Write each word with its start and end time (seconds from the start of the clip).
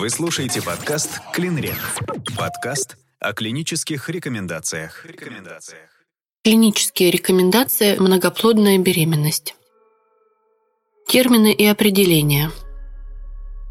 Вы 0.00 0.08
слушаете 0.08 0.62
подкаст 0.62 1.20
«Клинрек». 1.30 1.76
Подкаст 2.34 2.96
о 3.18 3.34
клинических 3.34 4.08
рекомендациях. 4.08 5.04
рекомендациях. 5.04 5.90
Клинические 6.42 7.10
рекомендации 7.10 7.98
«Многоплодная 7.98 8.78
беременность». 8.78 9.54
Термины 11.06 11.52
и 11.52 11.66
определения. 11.66 12.50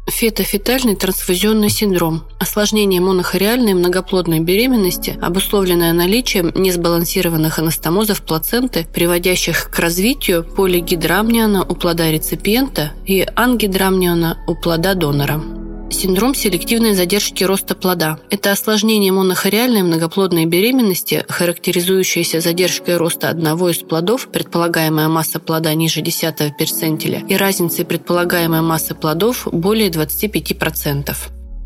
Фетофетальный 0.08 0.94
трансфузионный 0.94 1.68
синдром– 1.68 2.22
осложнение 2.38 3.00
монохориальной 3.00 3.74
многоплодной 3.74 4.38
беременности, 4.38 5.18
обусловленное 5.20 5.92
наличием 5.92 6.52
несбалансированных 6.54 7.58
анастомозов 7.58 8.22
плаценты, 8.22 8.86
приводящих 8.94 9.68
к 9.68 9.76
развитию 9.80 10.44
полигидрамниона 10.44 11.64
у 11.64 11.74
плода 11.74 12.08
реципиента 12.08 12.92
и 13.04 13.26
ангидрамниона 13.34 14.44
у 14.46 14.54
плода 14.54 14.94
донора. 14.94 15.59
Синдром 15.92 16.34
селективной 16.34 16.94
задержки 16.94 17.42
роста 17.42 17.74
плода– 17.74 18.18
это 18.30 18.52
осложнение 18.52 19.10
монохориальной 19.12 19.82
многоплодной 19.82 20.46
беременности, 20.46 21.24
характеризующееся 21.28 22.40
задержкой 22.40 22.96
роста 22.96 23.28
одного 23.28 23.70
из 23.70 23.78
плодов, 23.78 24.28
предполагаемая 24.28 25.08
масса 25.08 25.40
плода 25.40 25.74
ниже 25.74 26.00
10 26.00 26.56
перцентиля, 26.56 27.22
и 27.28 27.36
разницей 27.36 27.84
предполагаемой 27.84 28.62
массы 28.62 28.94
плодов 28.94 29.48
более 29.50 29.90
25%. 29.90 31.14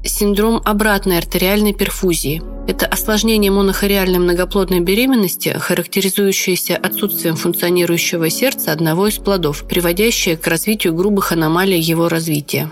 Синдром 0.07 0.61
обратной 0.65 1.19
артериальной 1.19 1.75
перфузии– 1.75 2.43
это 2.67 2.87
осложнение 2.87 3.51
монохориальной 3.51 4.19
многоплодной 4.19 4.81
беременности, 4.81 5.51
характеризующееся 5.51 6.77
отсутствием 6.77 7.37
функционирующего 7.37 8.31
сердца 8.31 8.73
одного 8.73 9.07
из 9.07 9.19
плодов, 9.19 9.65
приводящее 9.69 10.37
к 10.39 10.47
развитию 10.47 10.95
грубых 10.95 11.33
аномалий 11.33 11.79
его 11.79 12.09
развития. 12.09 12.71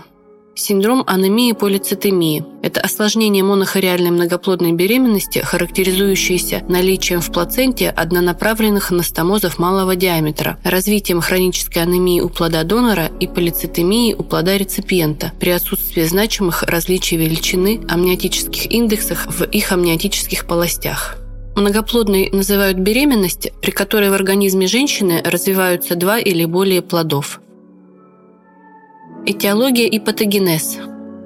Синдром 0.55 1.03
анемии 1.07 1.51
полицитемии– 1.53 2.45
это 2.61 2.79
осложнение 2.79 3.43
монохориальной 3.43 4.11
многоплодной 4.11 4.71
беременности, 4.71 5.39
характеризующееся 5.39 6.63
наличием 6.69 7.21
в 7.21 7.31
плаценте 7.31 7.89
однонаправленных 7.89 8.91
анастомозов 8.91 9.57
малого 9.57 9.95
диаметра, 9.95 10.59
развитием 10.63 11.21
хронической 11.21 11.81
анемии 11.81 12.21
у 12.21 12.29
плода 12.29 12.63
донора 12.63 13.07
и 13.19 13.25
полицитемии 13.25 14.13
у 14.13 14.21
плода 14.21 14.55
реципиента 14.55 15.31
при 15.39 15.49
отсутствии 15.49 16.03
значимых 16.03 16.61
различий 16.61 17.17
величины 17.17 17.81
амниотических 17.89 18.71
индексах 18.71 19.25
в 19.25 19.45
их 19.45 19.71
амниотических 19.71 20.45
полостях. 20.45 21.17
Многоплодной 21.55 22.29
называют 22.31 22.77
беременность, 22.77 23.51
при 23.59 23.71
которой 23.71 24.11
в 24.11 24.13
организме 24.13 24.67
женщины 24.67 25.19
развиваются 25.25 25.95
два 25.95 26.19
или 26.19 26.45
более 26.45 26.83
плодов. 26.83 27.39
Этиология 29.25 29.87
и 29.87 29.99
патогенез. 29.99 30.79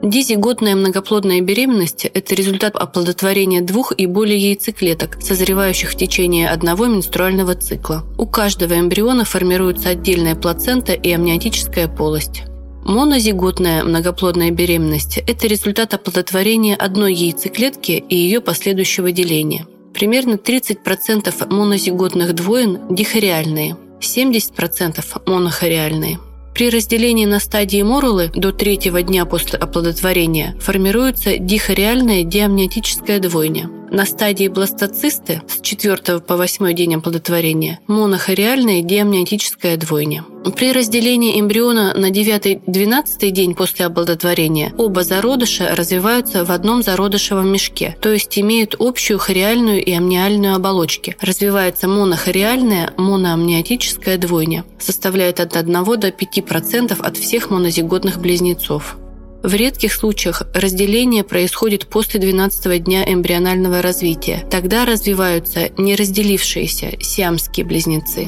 Дизиготная 0.04 0.76
многоплодная 0.76 1.42
беременность– 1.42 2.06
это 2.14 2.36
результат 2.36 2.76
оплодотворения 2.76 3.64
двух 3.64 3.92
и 3.98 4.06
более 4.06 4.38
яйцеклеток, 4.38 5.18
созревающих 5.20 5.90
в 5.90 5.98
течение 5.98 6.48
одного 6.48 6.86
менструального 6.86 7.56
цикла. 7.56 8.06
У 8.20 8.28
каждого 8.28 8.80
эмбриона 8.80 9.26
формируется 9.26 9.90
отдельная 9.90 10.36
плацента 10.36 10.94
и 10.94 11.12
амниотическая 11.12 11.88
полость. 11.88 12.44
Монозиготная 12.84 13.84
многоплодная 13.84 14.52
беременность– 14.52 15.18
это 15.28 15.48
результат 15.48 15.96
оплодотворения 15.96 16.76
одной 16.76 17.16
яйцеклетки 17.16 18.04
и 18.08 18.16
ее 18.16 18.42
последующего 18.42 19.12
деления. 19.12 19.66
Примерно 19.96 20.36
30% 20.36 21.52
монозиготных 21.52 22.36
двоен– 22.36 22.80
дихориальные, 22.92 23.76
70%– 24.00 25.04
монохориальные. 25.26 26.20
При 26.58 26.72
разделении 26.72 27.28
на 27.28 27.40
стадии 27.40 27.84
морулы 27.84 28.32
до 28.34 28.52
третьего 28.52 29.04
дня 29.04 29.26
после 29.28 29.60
оплодотворения 29.60 30.56
формируется 30.60 31.38
дихориальная 31.38 32.24
диамниотическая 32.24 33.20
двойня. 33.20 33.70
На 33.90 34.06
стадии 34.06 34.50
бластоцисты 34.50 35.42
с 35.48 35.62
4 35.62 36.20
по 36.20 36.36
8 36.36 36.74
день 36.74 36.96
оплодотворения 36.96 37.80
монохориальная 37.88 38.82
диамниотическая 38.82 39.78
двойня. 39.78 40.26
При 40.56 40.74
разделении 40.74 41.40
эмбриона 41.40 41.94
на 41.94 42.10
9-12 42.10 43.30
день 43.30 43.56
после 43.56 43.86
оплодотворения 43.86 44.74
оба 44.78 45.04
зародыша 45.04 45.74
развиваются 45.74 46.44
в 46.44 46.52
одном 46.52 46.84
зародышевом 46.84 47.50
мешке, 47.50 47.96
то 48.02 48.12
есть 48.12 48.38
имеют 48.38 48.76
общую 48.78 49.20
хориальную 49.20 49.84
и 49.84 49.92
амниальную 49.94 50.56
оболочки. 50.56 51.16
Развивается 51.22 51.88
монохориальная 51.88 52.94
моноамниотическая 52.98 54.18
двойня, 54.18 54.66
составляет 54.80 55.40
от 55.40 55.56
1 55.56 55.74
до 55.74 56.10
5% 56.10 57.00
от 57.00 57.18
всех 57.18 57.50
монозиготных 57.50 58.20
близнецов. 58.20 58.98
В 59.44 59.54
редких 59.54 59.94
случаях 59.94 60.44
разделение 60.54 61.24
происходит 61.24 61.88
после 61.88 62.20
12 62.20 62.84
дня 62.84 63.04
эмбрионального 63.06 63.82
развития. 63.82 64.44
Тогда 64.50 64.86
развиваются 64.86 65.70
неразделившиеся 65.78 66.98
сиамские 67.00 67.66
близнецы. 67.66 68.28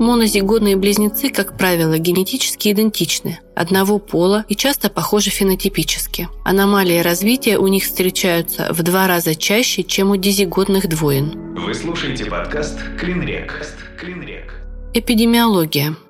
Монозиготные 0.00 0.76
близнецы, 0.76 1.28
как 1.28 1.58
правило, 1.58 1.98
генетически 1.98 2.72
идентичны, 2.72 3.40
одного 3.54 3.98
пола 3.98 4.46
и 4.48 4.56
часто 4.56 4.88
похожи 4.88 5.28
фенотипически. 5.30 6.28
Аномалии 6.44 7.00
развития 7.00 7.58
у 7.58 7.66
них 7.66 7.84
встречаются 7.84 8.68
в 8.70 8.82
два 8.82 9.06
раза 9.06 9.34
чаще, 9.34 9.82
чем 9.82 10.10
у 10.10 10.16
дизиготных 10.16 10.88
двоен. 10.88 11.54
Вы 11.56 11.74
слушаете 11.74 12.24
подкаст 12.26 12.78
«Клинрек». 12.98 13.66
Эпидемиология– 14.94 15.96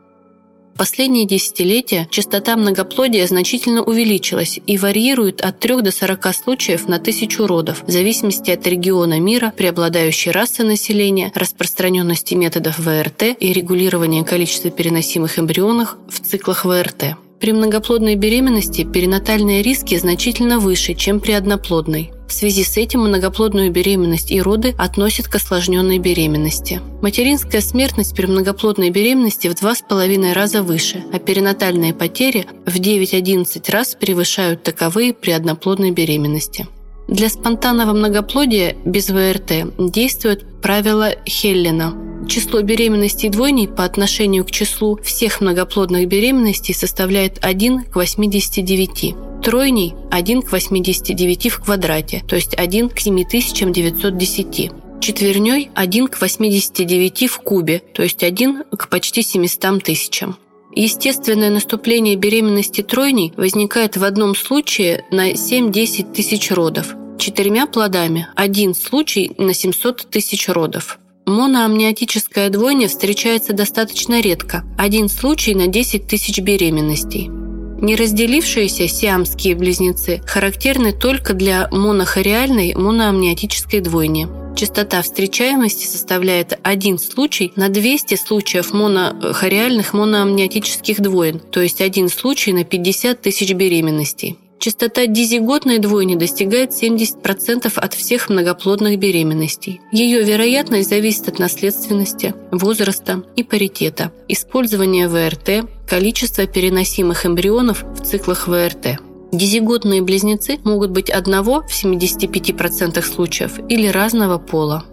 последние 0.80 1.26
десятилетия 1.26 2.08
частота 2.10 2.56
многоплодия 2.56 3.26
значительно 3.26 3.82
увеличилась 3.82 4.58
и 4.66 4.78
варьирует 4.78 5.42
от 5.42 5.58
3 5.58 5.82
до 5.82 5.90
40 5.92 6.34
случаев 6.34 6.88
на 6.88 6.98
тысячу 6.98 7.46
родов, 7.46 7.84
в 7.86 7.90
зависимости 7.90 8.50
от 8.50 8.66
региона 8.66 9.20
мира, 9.20 9.52
преобладающей 9.54 10.30
расы 10.30 10.64
населения, 10.64 11.32
распространенности 11.34 12.32
методов 12.32 12.78
ВРТ 12.78 13.24
и 13.38 13.52
регулирования 13.52 14.24
количества 14.24 14.70
переносимых 14.70 15.38
эмбрионов 15.38 15.98
в 16.08 16.18
циклах 16.18 16.64
ВРТ. 16.64 17.14
При 17.40 17.52
многоплодной 17.52 18.14
беременности 18.14 18.84
перинатальные 18.90 19.62
риски 19.62 19.98
значительно 19.98 20.60
выше, 20.60 20.94
чем 20.94 21.20
при 21.20 21.32
одноплодной. 21.32 22.10
В 22.30 22.32
связи 22.32 22.62
с 22.62 22.76
этим 22.76 23.00
многоплодную 23.00 23.72
беременность 23.72 24.30
и 24.30 24.40
роды 24.40 24.72
относят 24.78 25.26
к 25.26 25.34
осложненной 25.34 25.98
беременности. 25.98 26.80
Материнская 27.02 27.60
смертность 27.60 28.14
при 28.14 28.26
многоплодной 28.26 28.90
беременности 28.90 29.48
в 29.48 29.54
2,5 29.54 30.32
раза 30.32 30.62
выше, 30.62 31.02
а 31.12 31.18
перинатальные 31.18 31.92
потери 31.92 32.46
в 32.66 32.76
9-11 32.76 33.68
раз 33.72 33.96
превышают 33.96 34.62
таковые 34.62 35.12
при 35.12 35.32
одноплодной 35.32 35.90
беременности. 35.90 36.68
Для 37.08 37.28
спонтанного 37.28 37.94
многоплодия 37.94 38.76
без 38.84 39.10
ВРТ 39.10 39.74
действует 39.90 40.62
правило 40.62 41.10
Хеллена. 41.26 41.94
Число 42.28 42.62
беременностей 42.62 43.28
двойней 43.28 43.66
по 43.66 43.82
отношению 43.82 44.44
к 44.44 44.52
числу 44.52 45.00
всех 45.02 45.40
многоплодных 45.40 46.06
беременностей 46.06 46.74
составляет 46.74 47.38
1 47.42 47.86
к 47.86 47.96
89. 47.96 49.29
Тройней– 49.42 49.94
1 50.10 50.42
к 50.42 50.52
89 50.52 51.50
в 51.50 51.60
квадрате, 51.60 52.22
то 52.28 52.36
есть 52.36 52.54
1 52.54 52.90
к 52.90 52.98
7910. 52.98 54.70
Четверней– 55.00 55.70
1 55.74 56.08
к 56.08 56.20
89 56.20 57.30
в 57.30 57.38
кубе, 57.38 57.82
то 57.94 58.02
есть 58.02 58.22
1 58.22 58.64
к 58.76 58.88
почти 58.88 59.22
700 59.22 59.82
тысячам. 59.82 60.36
Естественное 60.74 61.50
наступление 61.50 62.16
беременности 62.16 62.82
тройней 62.82 63.32
возникает 63.36 63.96
в 63.96 64.04
одном 64.04 64.36
случае 64.36 65.04
на 65.10 65.32
7-10 65.32 66.12
тысяч 66.12 66.50
родов, 66.50 66.94
четырьмя 67.18 67.66
плодами– 67.66 68.28
один 68.36 68.74
случай 68.74 69.32
на 69.36 69.54
700 69.54 70.06
тысяч 70.10 70.48
родов. 70.48 70.98
Моноамниотическое 71.26 72.50
двойня 72.50 72.88
встречается 72.88 73.52
достаточно 73.52 74.20
редко– 74.20 74.64
один 74.78 75.08
случай 75.08 75.54
на 75.54 75.66
10 75.66 76.06
тысяч 76.06 76.40
беременностей. 76.40 77.30
Неразделившиеся 77.80 78.88
сиамские 78.88 79.54
близнецы 79.54 80.20
характерны 80.26 80.92
только 80.92 81.32
для 81.32 81.66
монохориальной 81.70 82.74
моноамниотической 82.74 83.80
двойни. 83.80 84.28
Частота 84.54 85.00
встречаемости 85.00 85.86
составляет 85.86 86.58
один 86.62 86.98
случай 86.98 87.52
на 87.56 87.70
200 87.70 88.16
случаев 88.16 88.74
монохориальных 88.74 89.94
моноамниотических 89.94 91.00
двоен, 91.00 91.38
то 91.38 91.60
есть 91.60 91.80
один 91.80 92.10
случай 92.10 92.52
на 92.52 92.64
50 92.64 93.22
тысяч 93.22 93.52
беременностей. 93.54 94.36
Частота 94.60 95.06
дизиготной 95.06 95.78
двойни 95.78 96.16
достигает 96.16 96.72
70% 96.72 97.72
от 97.78 97.94
всех 97.94 98.28
многоплодных 98.28 98.98
беременностей. 98.98 99.80
Ее 99.90 100.22
вероятность 100.22 100.90
зависит 100.90 101.28
от 101.28 101.38
наследственности, 101.38 102.34
возраста 102.52 103.24
и 103.36 103.42
паритета, 103.42 104.12
использования 104.28 105.08
ВРТ, 105.08 105.66
количества 105.88 106.46
переносимых 106.46 107.24
эмбрионов 107.24 107.82
в 107.84 108.04
циклах 108.04 108.48
ВРТ. 108.48 108.98
Дизиготные 109.32 110.02
близнецы 110.02 110.58
могут 110.62 110.90
быть 110.90 111.08
одного 111.08 111.62
в 111.62 111.70
75% 111.70 113.00
случаев 113.00 113.58
или 113.70 113.86
разного 113.86 114.36
пола. 114.36 114.84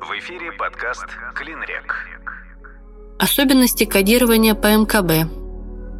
В 0.00 0.10
эфире 0.20 0.52
подкаст 0.58 1.04
«Клинрек». 1.34 2.06
Особенности 3.18 3.84
кодирования 3.84 4.54
по 4.54 4.68
МКБ. 4.68 5.41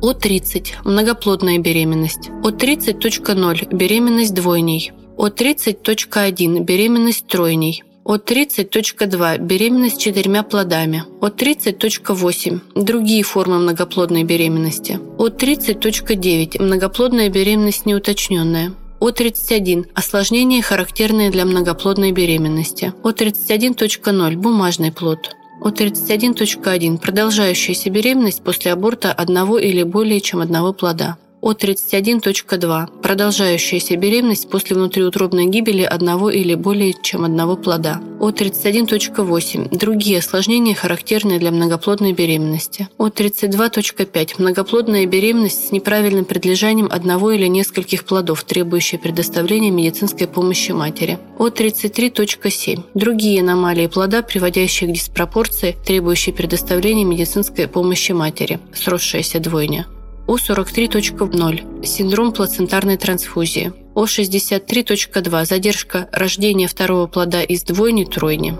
О30– 0.02 0.72
многоплодная 0.84 1.58
беременность. 1.58 2.28
О30.0– 2.42 3.68
беременность 3.72 4.34
двойней. 4.34 4.90
О30.1– 5.16 6.58
беременность 6.64 7.28
тройней. 7.28 7.84
От 8.04 8.28
30.2– 8.28 9.38
беременность 9.38 10.00
четырьмя 10.00 10.42
плодами. 10.42 11.04
От 11.20 11.40
30.8– 11.40 12.60
другие 12.74 13.22
формы 13.22 13.60
многоплодной 13.60 14.24
беременности. 14.24 14.98
От 15.18 15.40
30.9– 15.40 16.58
многоплодная 16.60 17.28
беременность 17.28 17.86
неуточненная. 17.86 18.74
От 18.98 19.14
31– 19.14 19.86
осложнения, 19.94 20.62
характерные 20.62 21.30
для 21.30 21.44
многоплодной 21.44 22.10
беременности. 22.10 22.92
От 23.04 23.22
31.0– 23.22 24.34
бумажный 24.36 24.90
плод. 24.90 25.36
От 25.64 25.80
31.1– 25.80 26.98
продолжающаяся 27.00 27.88
беременность 27.88 28.42
после 28.42 28.72
аборта 28.72 29.12
одного 29.12 29.58
или 29.58 29.84
более 29.84 30.20
чем 30.20 30.40
одного 30.40 30.72
плода. 30.72 31.16
О31.2. 31.42 33.02
Продолжающаяся 33.02 33.96
беременность 33.96 34.48
после 34.48 34.76
внутриутробной 34.76 35.46
гибели 35.46 35.82
одного 35.82 36.30
или 36.30 36.54
более 36.54 36.94
чем 37.02 37.24
одного 37.24 37.56
плода. 37.56 38.00
О31.8. 38.20 39.76
Другие 39.76 40.18
осложнения, 40.20 40.76
характерные 40.76 41.40
для 41.40 41.50
многоплодной 41.50 42.12
беременности. 42.12 42.88
О32.5. 42.96 44.34
Многоплодная 44.38 45.04
беременность 45.06 45.68
с 45.68 45.72
неправильным 45.72 46.24
предлежанием 46.24 46.88
одного 46.88 47.32
или 47.32 47.48
нескольких 47.48 48.04
плодов, 48.04 48.44
требующие 48.44 49.00
предоставления 49.00 49.72
медицинской 49.72 50.28
помощи 50.28 50.70
матери. 50.70 51.18
О33.7. 51.38 52.84
Другие 52.94 53.40
аномалии 53.40 53.88
плода, 53.88 54.22
приводящие 54.22 54.90
к 54.90 54.92
диспропорции, 54.94 55.74
требующие 55.84 56.32
предоставления 56.36 57.04
медицинской 57.04 57.66
помощи 57.66 58.12
матери. 58.12 58.60
Сросшаяся 58.72 59.40
двойня. 59.40 59.88
О43.0– 60.26 61.84
синдром 61.84 62.32
плацентарной 62.32 62.96
трансфузии. 62.96 63.72
О63.2– 63.94 65.44
задержка 65.46 66.08
рождения 66.12 66.68
второго 66.68 67.06
плода 67.08 67.42
из 67.42 67.64
двойни-тройни. 67.64 68.56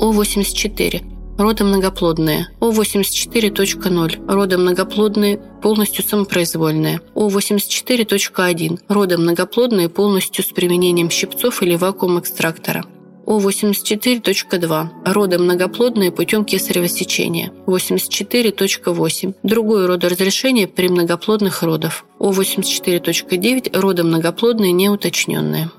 О84– 0.00 1.04
роды 1.38 1.64
многоплодные. 1.64 2.48
О84.0– 2.60 4.26
роды 4.28 4.58
многоплодные, 4.58 5.38
полностью 5.62 6.04
самопроизвольные. 6.04 7.00
О84.1– 7.14 8.80
роды 8.88 9.16
многоплодные, 9.16 9.88
полностью 9.88 10.44
с 10.44 10.48
применением 10.48 11.10
щипцов 11.10 11.62
или 11.62 11.76
вакуум-экстрактора. 11.76 12.84
О84.2. 13.26 14.88
Роды 15.04 15.38
многоплодные 15.38 16.12
путем 16.12 16.44
кесарево 16.44 16.86
сечения. 16.86 17.52
84.8. 17.66 19.34
Другое 19.42 19.88
родоразрешение 19.88 20.68
при 20.68 20.88
многоплодных 20.88 21.64
родах. 21.64 22.04
О84.9. 22.20 23.78
Роды 23.78 24.04
многоплодные 24.04 24.70
неуточненные. 24.70 25.70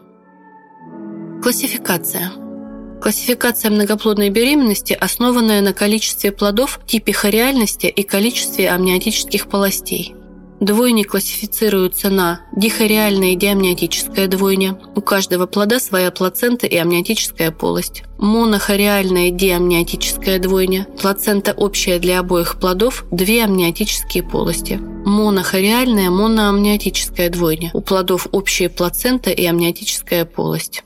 Классификация. 1.42 2.34
Классификация 3.02 3.72
многоплодной 3.72 4.30
беременности, 4.30 4.98
основанная 5.00 5.62
на 5.62 5.72
количестве 5.72 6.34
плодов, 6.34 6.82
типе 6.86 7.14
хориальности 7.14 7.86
и 7.86 8.04
количестве 8.04 8.70
амниотических 8.70 9.48
полостей. 9.48 10.17
Двойни 10.60 11.04
классифицируются 11.04 12.10
на 12.10 12.42
дихориальная 12.56 13.34
и 13.34 13.36
диамниотическая 13.36 14.28
двойня. 14.28 14.80
У 14.96 15.02
каждого 15.02 15.46
плода 15.46 15.80
своя 15.80 16.10
плацента 16.10 16.66
и 16.66 16.76
амниотическая 16.76 17.52
полость. 17.52 18.04
Монохориальная 18.18 19.30
диамниотическая 19.30 20.40
двойня. 20.40 20.88
Плацента 21.00 21.54
общая 21.54 22.00
для 22.00 22.20
обоих 22.20 22.60
плодов, 22.60 23.06
две 23.12 23.44
амниотические 23.44 24.24
полости. 24.24 24.80
Монохориальная 25.06 26.10
моноамниотическая 26.10 27.30
двойня. 27.30 27.70
У 27.74 27.82
плодов 27.82 28.28
общая 28.32 28.70
плацента 28.70 29.30
и 29.30 29.46
амниотическая 29.46 30.26
полость. 30.26 30.84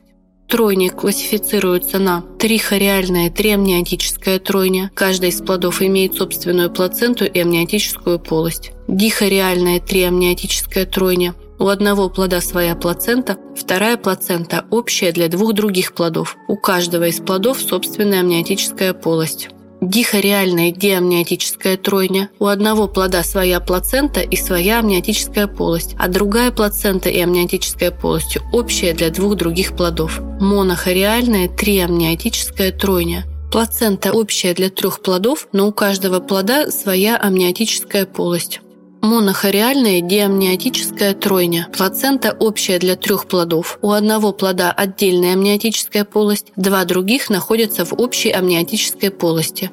Тройник 0.52 0.96
классифицируется 0.96 1.98
на 1.98 2.24
трихориальная 2.38 3.30
триамниотическая 3.32 4.38
тройня. 4.38 4.92
Каждый 4.94 5.30
из 5.30 5.42
плодов 5.42 5.82
имеет 5.82 6.16
собственную 6.16 6.70
плаценту 6.70 7.24
и 7.24 7.40
амниотическую 7.40 8.20
полость. 8.20 8.74
Дихориальная 8.90 9.80
триамниотическая 9.80 10.86
тройня. 10.86 11.36
У 11.58 11.68
одного 11.68 12.10
плода 12.10 12.42
своя 12.42 12.76
плацента, 12.76 13.38
вторая 13.56 13.96
плацента 13.96 14.66
общая 14.72 15.14
для 15.14 15.30
двух 15.30 15.54
других 15.54 15.94
плодов. 15.94 16.36
У 16.50 16.58
каждого 16.58 17.08
из 17.08 17.22
плодов 17.22 17.62
собственная 17.62 18.20
амниотическая 18.20 18.94
полость 18.94 19.48
дихориальная 19.82 20.72
диамниотическая 20.72 21.76
тройня. 21.76 22.30
У 22.40 22.46
одного 22.46 22.88
плода 22.88 23.24
своя 23.24 23.60
плацента 23.60 24.22
и 24.22 24.36
своя 24.36 24.80
амниотическая 24.80 25.48
полость, 25.48 25.96
а 25.98 26.08
другая 26.08 26.52
плацента 26.52 27.10
и 27.10 27.20
амниотическая 27.20 27.92
полость 27.92 28.38
общая 28.54 28.94
для 28.94 29.10
двух 29.10 29.36
других 29.36 29.76
плодов. 29.76 30.20
Монохориальная 30.40 31.50
триамниотическая 31.50 32.72
тройня. 32.72 33.26
Плацента 33.52 34.14
общая 34.14 34.54
для 34.54 34.70
трех 34.70 35.02
плодов, 35.02 35.50
но 35.52 35.68
у 35.68 35.74
каждого 35.74 36.22
плода 36.22 36.72
своя 36.72 37.18
амниотическая 37.18 38.06
полость. 38.06 38.62
Монохориальная 39.02 40.00
диамниотическая 40.02 41.16
тройня. 41.16 41.68
Плацента 41.76 42.36
общая 42.40 42.78
для 42.78 42.96
трех 42.96 43.28
плодов. 43.28 43.80
У 43.82 43.92
одного 43.92 44.32
плода 44.32 44.72
отдельная 44.72 45.34
амниотическая 45.34 46.06
полость, 46.06 46.52
два 46.56 46.86
других 46.86 47.32
находятся 47.32 47.84
в 47.84 47.94
общей 48.00 48.30
амниотической 48.30 49.10
полости. 49.10 49.72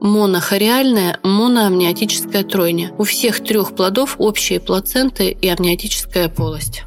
Монохориальная 0.00 1.18
моноамниотическая 1.22 2.44
тройня. 2.44 2.92
У 2.98 3.04
всех 3.04 3.42
трех 3.42 3.74
плодов 3.74 4.16
общие 4.18 4.60
плаценты 4.60 5.30
и 5.30 5.48
амниотическая 5.48 6.28
полость. 6.28 6.82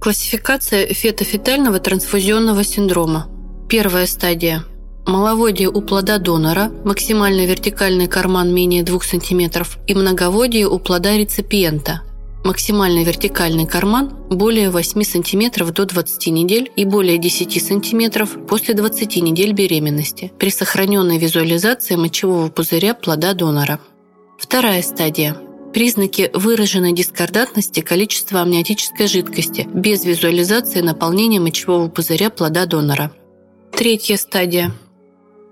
Классификация 0.00 0.86
фетофетального 0.86 1.80
трансфузионного 1.80 2.62
синдрома. 2.62 3.26
Первая 3.68 4.06
стадия– 4.06 4.64
маловодие 5.06 5.68
у 5.68 5.80
плода 5.80 6.18
донора, 6.18 6.70
максимальный 6.84 7.46
вертикальный 7.46 8.06
карман 8.06 8.54
менее 8.54 8.82
2 8.82 9.00
см 9.00 9.66
и 9.86 9.94
многоводие 9.94 10.68
у 10.68 10.78
плода 10.78 11.16
реципиента, 11.16 12.02
максимальный 12.44 13.04
вертикальный 13.04 13.66
карман 13.66 14.14
более 14.30 14.70
8 14.70 15.02
см 15.02 15.72
до 15.72 15.86
20 15.86 16.26
недель 16.28 16.70
и 16.76 16.84
более 16.84 17.18
10 17.18 17.62
см 17.62 18.26
после 18.46 18.74
20 18.74 19.16
недель 19.16 19.52
беременности 19.52 20.32
при 20.38 20.50
сохраненной 20.50 21.18
визуализации 21.18 21.96
мочевого 21.96 22.48
пузыря 22.48 22.94
плода 22.94 23.34
донора. 23.34 23.80
Вторая 24.38 24.82
стадия 24.82 25.36
признаки 25.72 26.30
выраженной 26.32 26.92
дискордантности 26.92 27.80
количества 27.80 28.42
амниотической 28.42 29.08
жидкости 29.08 29.68
без 29.74 30.04
визуализации 30.04 30.80
наполнения 30.80 31.40
мочевого 31.40 31.88
пузыря 31.88 32.30
плода 32.30 32.64
донора. 32.64 33.12
Третья 33.72 34.16
стадия 34.16 34.72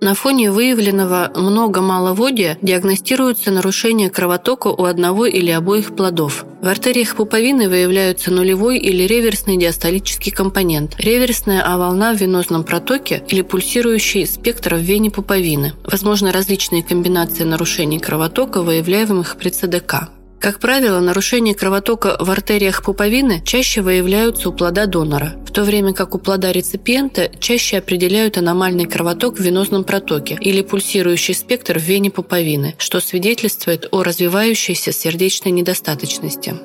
на 0.02 0.14
фоне 0.14 0.50
выявленного 0.50 1.30
много-маловодия 1.37 2.59
диагностируются 2.61 3.52
нарушения 3.52 4.11
кровотока 4.11 4.66
у 4.66 4.85
одного 4.85 5.26
или 5.26 5.50
обоих 5.50 5.94
плодов. 5.94 6.44
В 6.61 6.66
артериях 6.66 7.14
пуповины 7.14 7.68
выявляются 7.68 8.32
нулевой 8.32 8.78
или 8.78 9.04
реверсный 9.04 9.56
диастолический 9.56 10.32
компонент, 10.32 10.97
реверсная 10.99 11.62
А-волна 11.64 12.12
в 12.14 12.21
венозном 12.21 12.64
протоке 12.64 13.23
или 13.28 13.42
пульсирующий 13.42 14.26
спектр 14.26 14.75
в 14.75 14.80
вене 14.80 15.12
пуповины. 15.12 15.73
Возможно 15.85 16.32
различные 16.32 16.82
комбинации 16.82 17.44
нарушений 17.44 18.00
кровотока, 18.00 18.62
выявляемых 18.62 19.37
при 19.37 19.50
ЦДК. 19.50 20.09
Как 20.43 20.59
правило, 20.59 20.99
нарушения 20.99 21.55
кровотока 21.55 22.17
в 22.19 22.29
артериях 22.29 22.83
пуповины 22.83 23.41
чаще 23.45 23.81
выявляются 23.81 24.49
у 24.49 24.53
плода 24.53 24.87
донора, 24.87 25.35
в 25.47 25.53
то 25.53 25.63
время 25.63 25.95
как 25.95 26.17
у 26.17 26.19
плода 26.19 26.51
реципиента 26.51 27.31
чаще 27.39 27.79
определяют 27.79 28.39
аномальный 28.39 28.87
кровоток 28.87 29.39
в 29.39 29.41
венозном 29.41 29.85
протоке 29.85 30.37
или 30.41 30.63
пульсирующий 30.63 31.35
спектр 31.35 31.79
в 31.79 31.83
вене 31.83 32.11
пуповины, 32.11 32.75
что 32.79 32.99
свидетельствует 32.99 33.87
о 33.93 34.03
развивающейся 34.03 34.91
сердечной 34.91 35.53
недостаточности. 35.53 36.57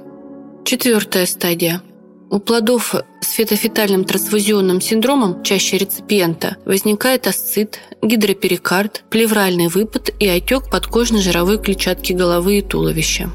Четвертая 0.66 1.28
стадия. 1.28 1.84
У 2.32 2.40
плодов 2.40 2.96
с 3.22 3.32
фетофетальным 3.32 4.06
трансфузионным 4.06 4.82
синдромом, 4.82 5.44
чаще 5.44 5.78
реципиента, 5.78 6.58
возникает 6.66 7.28
асцит, 7.28 7.80
гидроперикард, 8.02 9.04
плевральный 9.12 9.68
выпад 9.68 10.10
и 10.20 10.28
отек 10.28 10.72
подкожно-жировой 10.72 11.62
клетчатки 11.62 12.14
головы 12.14 12.58
и 12.58 12.62
туловища. 12.64 13.30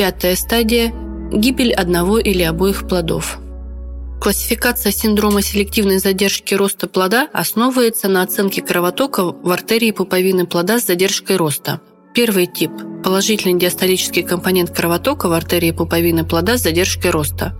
Пятая 0.00 0.34
стадия– 0.34 0.94
гибель 1.30 1.74
одного 1.74 2.18
или 2.18 2.42
обоих 2.42 2.88
плодов. 2.88 3.38
Классификация 4.18 4.92
синдрома 4.92 5.42
селективной 5.42 5.98
задержки 5.98 6.54
роста 6.54 6.88
плода 6.88 7.28
основывается 7.34 8.08
на 8.08 8.22
оценке 8.22 8.62
кровотока 8.62 9.24
в 9.24 9.50
артерии 9.50 9.90
пуповины 9.90 10.46
плода 10.46 10.80
с 10.80 10.86
задержкой 10.86 11.36
роста. 11.36 11.82
Первый 12.14 12.46
тип– 12.46 12.70
положительный 13.04 13.60
диастолический 13.60 14.22
компонент 14.22 14.70
кровотока 14.70 15.28
в 15.28 15.34
артерии 15.34 15.70
пуповины 15.70 16.24
плода 16.24 16.56
с 16.56 16.62
задержкой 16.62 17.10
роста. 17.10 17.54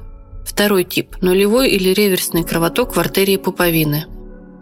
Второй 0.46 0.84
тип– 0.84 1.16
нулевой 1.20 1.68
или 1.68 1.90
реверсный 1.90 2.42
кровоток 2.42 2.96
в 2.96 2.98
артерии 2.98 3.36
пуповины. 3.36 4.06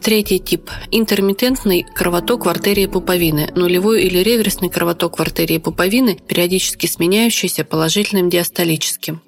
Третий 0.03 0.39
тип– 0.39 0.71
интермитентный 0.91 1.85
кровоток 1.95 2.47
в 2.47 2.49
артерии 2.49 2.87
пуповины, 2.87 3.51
нулевой 3.57 4.05
или 4.05 4.19
реверсный 4.19 4.71
кровоток 4.71 5.19
в 5.19 5.23
артерии 5.23 5.59
пуповины, 5.59 6.19
периодически 6.27 6.87
сменяющийся 6.87 7.65
положительным 7.65 8.31
диастолическим. 8.31 9.21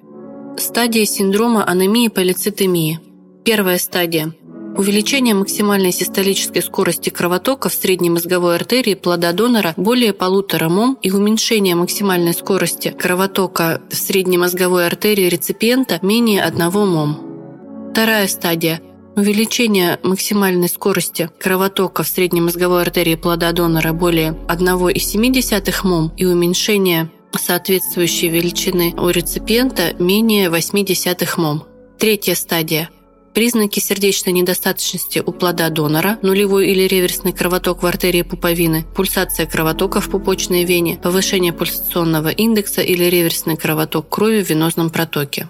Стадия 0.57 1.05
синдрома 1.05 1.65
анемии 1.65 2.07
полицитемии. 2.07 2.99
Первая 3.43 3.77
стадия– 3.77 4.33
увеличение 4.77 5.35
максимальной 5.35 5.91
систолической 5.91 6.61
скорости 6.61 7.09
кровотока 7.09 7.67
в 7.69 7.73
средней 7.73 8.09
мозговой 8.09 8.55
артерии 8.55 8.95
плода 8.95 9.33
донора 9.33 9.73
более 9.75 10.13
полутора 10.13 10.69
мом 10.69 10.97
и 11.01 11.11
уменьшение 11.11 11.75
максимальной 11.75 12.33
скорости 12.33 12.95
кровотока 12.97 13.81
в 13.89 13.95
средней 13.95 14.37
мозговой 14.37 14.87
артерии 14.87 15.29
реципиента 15.29 15.99
менее 16.01 16.41
одного 16.41 16.85
мом. 16.85 17.89
Вторая 17.91 18.27
стадия– 18.27 18.81
Увеличение 19.15 19.99
максимальной 20.03 20.69
скорости 20.69 21.29
кровотока 21.39 22.03
в 22.03 22.07
средней 22.07 22.41
мозговой 22.41 22.81
артерии 22.81 23.15
плода 23.15 23.51
донора 23.51 23.91
более 23.91 24.31
1,7 24.47 25.75
мом 25.83 26.13
и 26.15 26.25
уменьшение 26.25 27.11
соответствующей 27.37 28.29
величины 28.29 28.93
у 28.97 29.09
реципиента 29.09 29.93
менее 29.99 30.47
0,8 30.47 31.27
мом. 31.37 31.63
Третья 31.99 32.35
стадия 32.35 32.89
Признаки 33.33 33.79
сердечной 33.79 34.33
недостаточности 34.33 35.23
у 35.25 35.31
плода 35.31 35.69
донора, 35.69 36.17
нулевой 36.21 36.67
или 36.67 36.85
реверсный 36.85 37.31
кровоток 37.31 37.81
в 37.81 37.85
артерии 37.85 38.23
пуповины, 38.23 38.85
пульсация 38.93 39.45
кровотока 39.45 40.01
в 40.01 40.09
пупочной 40.09 40.65
вене, 40.65 40.99
повышение 41.01 41.53
пульсационного 41.53 42.27
индекса 42.27 42.81
или 42.81 43.05
реверсный 43.05 43.55
кровоток 43.55 44.09
крови 44.09 44.43
в 44.43 44.49
венозном 44.49 44.89
протоке. 44.89 45.49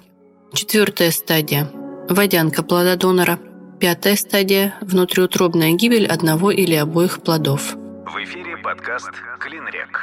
Четвертая 0.53 1.09
стадия. 1.09 1.71
Водянка 2.07 2.61
плода 2.61 2.95
донора– 2.95 3.39
Пятая 3.81 4.15
стадия– 4.15 4.75
внутриутробная 4.81 5.71
гибель 5.71 6.05
одного 6.05 6.51
или 6.51 6.75
обоих 6.75 7.23
плодов. 7.23 7.73
В 8.05 8.23
эфире 8.23 8.55
подкаст 8.63 9.09
«Клинрек». 9.39 9.99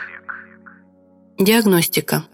Диагностика. 1.39 2.25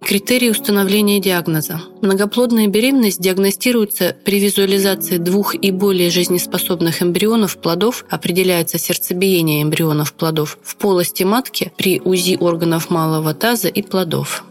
Критерии 0.00 0.48
установления 0.48 1.20
диагноза. 1.20 1.82
Многоплодная 2.00 2.68
беременность 2.68 3.20
диагностируется 3.20 4.16
при 4.24 4.40
визуализации 4.40 5.18
двух 5.18 5.54
и 5.54 5.70
более 5.70 6.08
жизнеспособных 6.08 7.02
эмбрионов 7.02 7.58
плодов, 7.58 8.06
определяется 8.08 8.78
сердцебиение 8.78 9.62
эмбрионов 9.62 10.14
плодов 10.14 10.58
в 10.62 10.76
полости 10.76 11.22
матки 11.22 11.70
при 11.76 12.00
УЗИ 12.00 12.38
органов 12.40 12.88
малого 12.88 13.34
таза 13.34 13.68
и 13.68 13.82
плодов. 13.82 14.42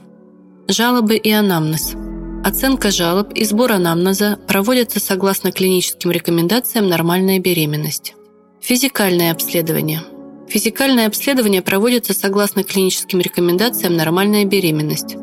Жалобы 0.68 1.16
и 1.16 1.32
анамнез– 1.32 1.96
Оценка 2.48 2.92
жалоб 2.92 3.34
и 3.34 3.44
сбор 3.44 3.74
анамнеза 3.74 4.40
проводятся 4.48 5.02
согласно 5.02 5.52
клиническим 5.52 6.12
рекомендациям 6.12 6.88
«Нормальная 6.88 7.40
беременность». 7.40 8.14
Физикальное 8.62 9.34
обследование. 9.34 10.02
Физикальное 10.48 11.08
обследование 11.08 11.62
проводится 11.62 12.14
согласно 12.14 12.64
клиническим 12.64 13.20
рекомендациям 13.20 13.98
«Нормальная 13.98 14.46
беременность». 14.46 15.18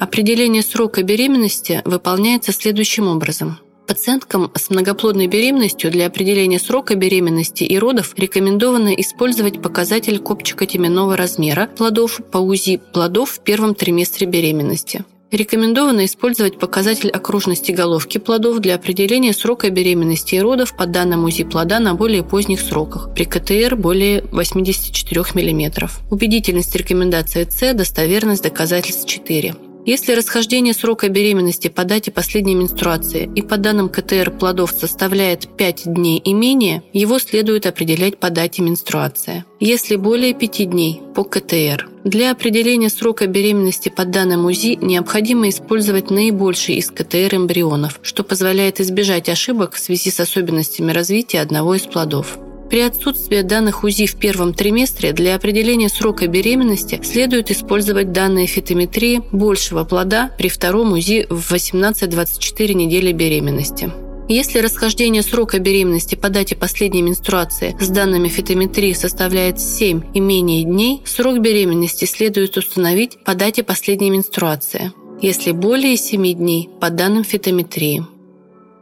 Определение 0.00 0.62
срока 0.62 1.02
беременности 1.02 1.82
выполняется 1.84 2.52
следующим 2.52 3.08
образом. 3.08 3.58
Пациенткам 3.86 4.50
с 4.54 4.70
многоплодной 4.70 5.26
беременностью 5.26 5.90
для 5.90 6.06
определения 6.06 6.58
срока 6.58 6.94
беременности 6.94 7.64
и 7.64 7.78
родов 7.78 8.14
рекомендовано 8.16 8.94
использовать 8.94 9.60
показатель 9.60 10.18
копчика 10.18 10.64
теменного 10.64 11.14
размера 11.14 11.66
плодов 11.66 12.22
по 12.32 12.38
УЗИ 12.38 12.80
плодов 12.94 13.32
в 13.32 13.40
первом 13.40 13.74
триместре 13.74 14.26
беременности– 14.26 15.04
Рекомендовано 15.30 16.06
использовать 16.06 16.58
показатель 16.58 17.10
окружности 17.10 17.70
головки 17.70 18.16
плодов 18.16 18.60
для 18.60 18.76
определения 18.76 19.34
срока 19.34 19.68
беременности 19.68 20.36
и 20.36 20.40
родов 20.40 20.74
по 20.74 20.86
данным 20.86 21.24
УЗИ 21.24 21.44
плода 21.44 21.80
на 21.80 21.94
более 21.94 22.22
поздних 22.22 22.60
сроках, 22.60 23.12
при 23.12 23.24
КТР 23.24 23.76
более 23.76 24.22
84 24.32 25.20
мм. 25.34 25.90
Убедительность 26.10 26.74
рекомендации 26.74 27.46
С, 27.48 27.74
достоверность 27.74 28.42
доказательств 28.42 29.06
4. 29.06 29.67
Если 29.88 30.12
расхождение 30.12 30.74
срока 30.74 31.08
беременности 31.08 31.68
по 31.68 31.82
дате 31.84 32.10
последней 32.10 32.54
менструации 32.54 33.30
и 33.34 33.40
по 33.40 33.56
данным 33.56 33.88
КТР 33.88 34.32
плодов 34.32 34.72
составляет 34.72 35.48
5 35.56 35.94
дней 35.94 36.18
и 36.18 36.34
менее, 36.34 36.82
его 36.92 37.18
следует 37.18 37.64
определять 37.64 38.18
по 38.18 38.28
дате 38.28 38.60
менструации. 38.60 39.46
Если 39.60 39.96
более 39.96 40.34
5 40.34 40.68
дней– 40.68 41.00
по 41.14 41.24
КТР. 41.24 41.88
Для 42.04 42.32
определения 42.32 42.90
срока 42.90 43.26
беременности 43.26 43.88
по 43.88 44.04
данным 44.04 44.44
УЗИ 44.44 44.76
необходимо 44.78 45.48
использовать 45.48 46.10
наибольший 46.10 46.74
из 46.74 46.90
КТР 46.90 47.36
эмбрионов, 47.36 47.98
что 48.02 48.24
позволяет 48.24 48.80
избежать 48.80 49.30
ошибок 49.30 49.72
в 49.72 49.78
связи 49.78 50.10
с 50.10 50.20
особенностями 50.20 50.92
развития 50.92 51.40
одного 51.40 51.74
из 51.76 51.86
плодов. 51.86 52.38
При 52.70 52.80
отсутствии 52.80 53.40
данных 53.40 53.82
УЗИ 53.82 54.06
в 54.06 54.16
первом 54.16 54.52
триместре 54.52 55.12
для 55.12 55.34
определения 55.34 55.88
срока 55.88 56.26
беременности 56.26 57.00
следует 57.02 57.50
использовать 57.50 58.12
данные 58.12 58.46
фитометрии 58.46 59.22
большего 59.32 59.84
плода 59.84 60.30
при 60.36 60.48
втором 60.48 60.92
УЗИ 60.92 61.26
в 61.30 61.52
18-24 61.52 62.74
недели 62.74 63.12
беременности. 63.12 63.90
Если 64.28 64.58
расхождение 64.58 65.22
срока 65.22 65.58
беременности 65.58 66.14
по 66.14 66.28
дате 66.28 66.54
последней 66.54 67.00
менструации 67.00 67.74
с 67.80 67.88
данными 67.88 68.28
фитометрии 68.28 68.92
составляет 68.92 69.58
7 69.58 70.02
и 70.12 70.20
менее 70.20 70.64
дней, 70.64 71.00
срок 71.06 71.38
беременности 71.38 72.04
следует 72.04 72.58
установить 72.58 73.24
по 73.24 73.34
дате 73.34 73.62
последней 73.62 74.10
менструации. 74.10 74.92
Если 75.22 75.52
более 75.52 75.96
7 75.96 76.34
дней, 76.34 76.68
по 76.78 76.90
данным 76.90 77.24
фитометрии. 77.24 78.04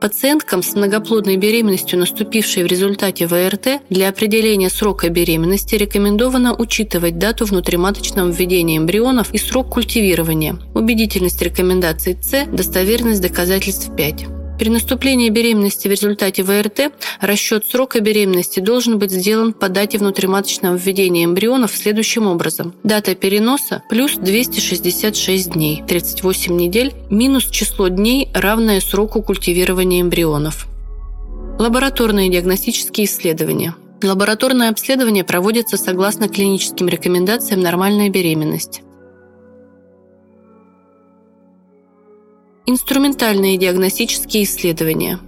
Пациенткам 0.01 0.63
с 0.63 0.75
многоплодной 0.75 1.37
беременностью, 1.37 1.99
наступившей 1.99 2.63
в 2.65 2.67
результате 2.67 3.27
ВРТ, 3.27 3.81
для 3.89 4.09
определения 4.09 4.69
срока 4.69 5.09
беременности 5.09 5.75
рекомендовано 5.75 6.55
учитывать 6.55 7.19
дату 7.19 7.47
внутриматочного 7.47 8.31
введения 8.31 8.77
эмбрионов 8.77 9.33
и 9.33 9.39
срок 9.39 9.71
культивирования. 9.71 10.59
Убедительность 10.75 11.41
рекомендаций 11.41 12.17
С, 12.21 12.47
достоверность 12.47 13.23
доказательств 13.23 13.91
5. 13.97 14.36
При 14.59 14.71
наступлении 14.71 15.29
беременности 15.29 15.87
в 15.87 15.91
результате 15.91 16.43
ВРТ 16.43 16.93
расчет 17.21 17.67
срока 17.67 18.01
беременности 18.01 18.61
должен 18.61 18.99
быть 18.99 19.11
сделан 19.11 19.53
по 19.53 19.69
дате 19.69 19.99
внутриматочного 19.99 20.77
введения 20.77 21.25
эмбрионов 21.25 21.73
следующим 21.77 22.27
образом. 22.27 22.75
Дата 22.83 23.15
переноса 23.15 23.83
плюс 23.91 24.17
266 24.17 25.53
дней, 25.53 25.83
38 25.87 26.57
недель, 26.57 26.95
минус 27.11 27.51
число 27.51 27.89
дней, 27.89 28.29
равное 28.33 28.81
сроку 28.81 29.23
культивирования 29.23 30.01
эмбрионов. 30.01 30.67
Лабораторные 31.59 32.31
диагностические 32.31 33.07
исследования. 33.07 33.75
Лабораторное 34.03 34.71
обследование 34.71 35.25
проводится 35.25 35.77
согласно 35.77 36.29
клиническим 36.29 36.89
рекомендациям 36.89 37.61
«Нормальная 37.61 38.11
беременность». 38.11 38.83
Инструментальные 42.69 43.59
диагностические 43.59 44.43
исследования. 44.43 45.21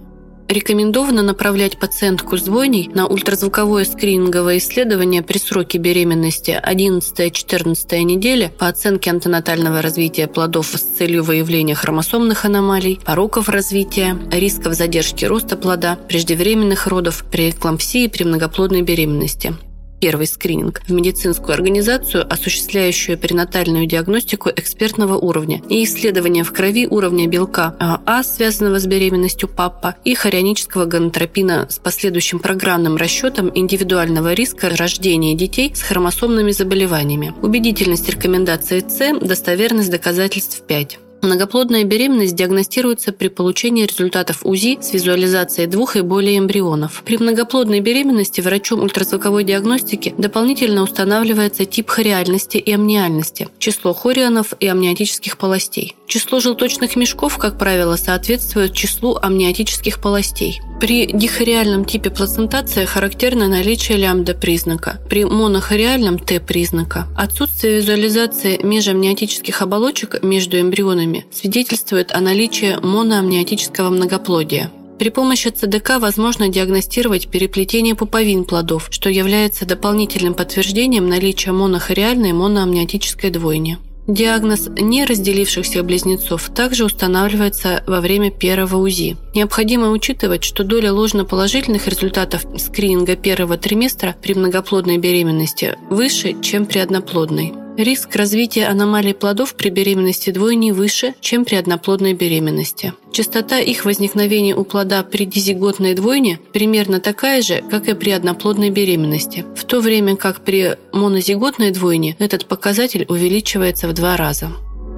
Рекомендовано 0.49 1.21
направлять 1.21 1.79
пациентку 1.79 2.37
с 2.37 2.41
двойней 2.41 2.89
на 2.93 3.07
ультразвуковое 3.07 3.85
скрининговое 3.85 4.57
исследование 4.57 5.21
при 5.21 5.37
сроке 5.37 5.77
беременности 5.77 6.59
11-14 6.61 7.99
неделя 8.01 8.49
по 8.49 8.67
оценке 8.67 9.11
антенатального 9.11 9.81
развития 9.81 10.27
плодов 10.27 10.67
с 10.67 10.81
целью 10.81 11.23
выявления 11.23 11.75
хромосомных 11.75 12.43
аномалий, 12.43 12.99
пороков 13.05 13.47
развития, 13.47 14.17
рисков 14.33 14.73
задержки 14.73 15.23
роста 15.23 15.55
плода, 15.55 15.95
преждевременных 15.95 16.87
родов, 16.87 17.23
при 17.31 17.51
эклампсии 17.51 18.07
при 18.07 18.25
многоплодной 18.25 18.81
беременности 18.81 19.53
первый 19.99 20.27
скрининг 20.27 20.81
в 20.87 20.91
медицинскую 20.91 21.53
организацию, 21.53 22.25
осуществляющую 22.31 23.17
перинатальную 23.17 23.85
диагностику 23.85 24.49
экспертного 24.55 25.17
уровня 25.17 25.61
и 25.69 25.83
исследование 25.83 26.43
в 26.43 26.53
крови 26.53 26.87
уровня 26.87 27.27
белка 27.27 27.75
А, 27.79 28.23
связанного 28.23 28.79
с 28.79 28.85
беременностью 28.85 29.49
ПАПа, 29.49 29.95
и 30.03 30.15
хорионического 30.15 30.85
гонотропина 30.85 31.67
с 31.69 31.79
последующим 31.79 32.39
программным 32.39 32.95
расчетом 32.95 33.51
индивидуального 33.53 34.33
риска 34.33 34.69
рождения 34.69 35.35
детей 35.35 35.71
с 35.75 35.81
хромосомными 35.81 36.51
заболеваниями. 36.51 37.33
Убедительность 37.41 38.09
рекомендации 38.09 38.83
С, 38.87 39.19
достоверность 39.19 39.91
доказательств 39.91 40.61
5. 40.65 41.08
Многоплодная 41.21 41.83
беременность 41.83 42.35
диагностируется 42.35 43.11
при 43.11 43.27
получении 43.27 43.85
результатов 43.85 44.45
УЗИ 44.45 44.79
с 44.81 44.93
визуализацией 44.93 45.67
двух 45.67 45.95
и 45.95 46.01
более 46.01 46.37
эмбрионов. 46.37 47.03
При 47.05 47.17
многоплодной 47.17 47.81
беременности 47.81 48.39
врачом 48.41 48.81
ультразвуковой 48.81 49.43
диагностики 49.43 50.13
дополнительно 50.17 50.81
устанавливается 50.81 51.65
тип 51.65 51.89
хориальности 51.89 52.57
и 52.57 52.71
амниальности, 52.71 53.49
число 53.59 53.93
хорионов 53.93 54.53
и 54.59 54.67
амниотических 54.67 55.37
полостей. 55.37 55.95
Число 56.07 56.39
желточных 56.39 56.95
мешков, 56.95 57.37
как 57.37 57.59
правило, 57.59 57.95
соответствует 57.95 58.73
числу 58.73 59.17
амниотических 59.21 60.01
полостей. 60.01 60.61
При 60.79 61.05
дихориальном 61.07 61.83
типе 61.83 62.09
плацентации 62.09 62.85
характерно 62.85 63.49
наличие 63.49 63.97
лямбда-признака, 63.97 65.01
при 65.09 65.25
монохориальном 65.25 66.17
Т-признака. 66.17 67.07
Отсутствие 67.17 67.77
визуализации 67.77 68.59
межамниотических 68.63 69.61
оболочек 69.61 70.23
между 70.23 70.59
эмбрионами 70.59 71.08
свидетельствует 71.31 72.11
о 72.11 72.19
наличии 72.19 72.77
моноамниотического 72.81 73.89
многоплодия. 73.89 74.71
При 74.99 75.09
помощи 75.09 75.47
ЦДК 75.47 75.99
возможно 75.99 76.49
диагностировать 76.49 77.29
переплетение 77.29 77.95
пуповин 77.95 78.43
плодов, 78.43 78.87
что 78.91 79.09
является 79.09 79.65
дополнительным 79.65 80.33
подтверждением 80.33 81.07
наличия 81.07 81.53
монохориальной 81.53 82.33
моноамниотической 82.33 83.29
двойни. 83.29 83.77
Диагноз 84.09 84.67
неразделившихся 84.69 85.83
близнецов 85.83 86.49
также 86.55 86.83
устанавливается 86.83 87.83
во 87.85 88.01
время 88.01 88.31
первого 88.31 88.77
УЗИ. 88.77 89.17
Необходимо 89.35 89.91
учитывать, 89.91 90.43
что 90.43 90.63
доля 90.63 90.91
ложноположительных 90.91 91.87
результатов 91.87 92.43
скрининга 92.57 93.15
первого 93.15 93.55
триместра 93.55 94.15
при 94.19 94.33
многоплодной 94.33 94.97
беременности 94.97 95.77
выше, 95.91 96.35
чем 96.41 96.65
при 96.65 96.79
одноплодной. 96.79 97.53
Риск 97.79 98.13
развития 98.17 98.65
аномалий 98.65 99.13
плодов 99.13 99.55
при 99.55 99.69
беременности 99.69 100.31
двойни 100.31 100.71
выше, 100.73 101.13
чем 101.21 101.45
при 101.45 101.55
одноплодной 101.55 102.11
беременности. 102.11 102.91
Частота 103.13 103.57
их 103.59 103.85
возникновения 103.85 104.53
у 104.53 104.65
плода 104.65 105.01
при 105.01 105.23
дизиготной 105.23 105.93
двойне 105.93 106.41
примерно 106.51 106.99
такая 106.99 107.41
же, 107.41 107.63
как 107.71 107.87
и 107.87 107.93
при 107.93 108.09
одноплодной 108.09 108.69
беременности, 108.69 109.45
в 109.55 109.63
то 109.63 109.79
время 109.79 110.17
как 110.17 110.43
при 110.43 110.75
монозиготной 110.91 111.71
двойне 111.71 112.17
этот 112.19 112.47
показатель 112.47 113.05
увеличивается 113.07 113.87
в 113.87 113.93
два 113.93 114.17
раза. 114.17 114.49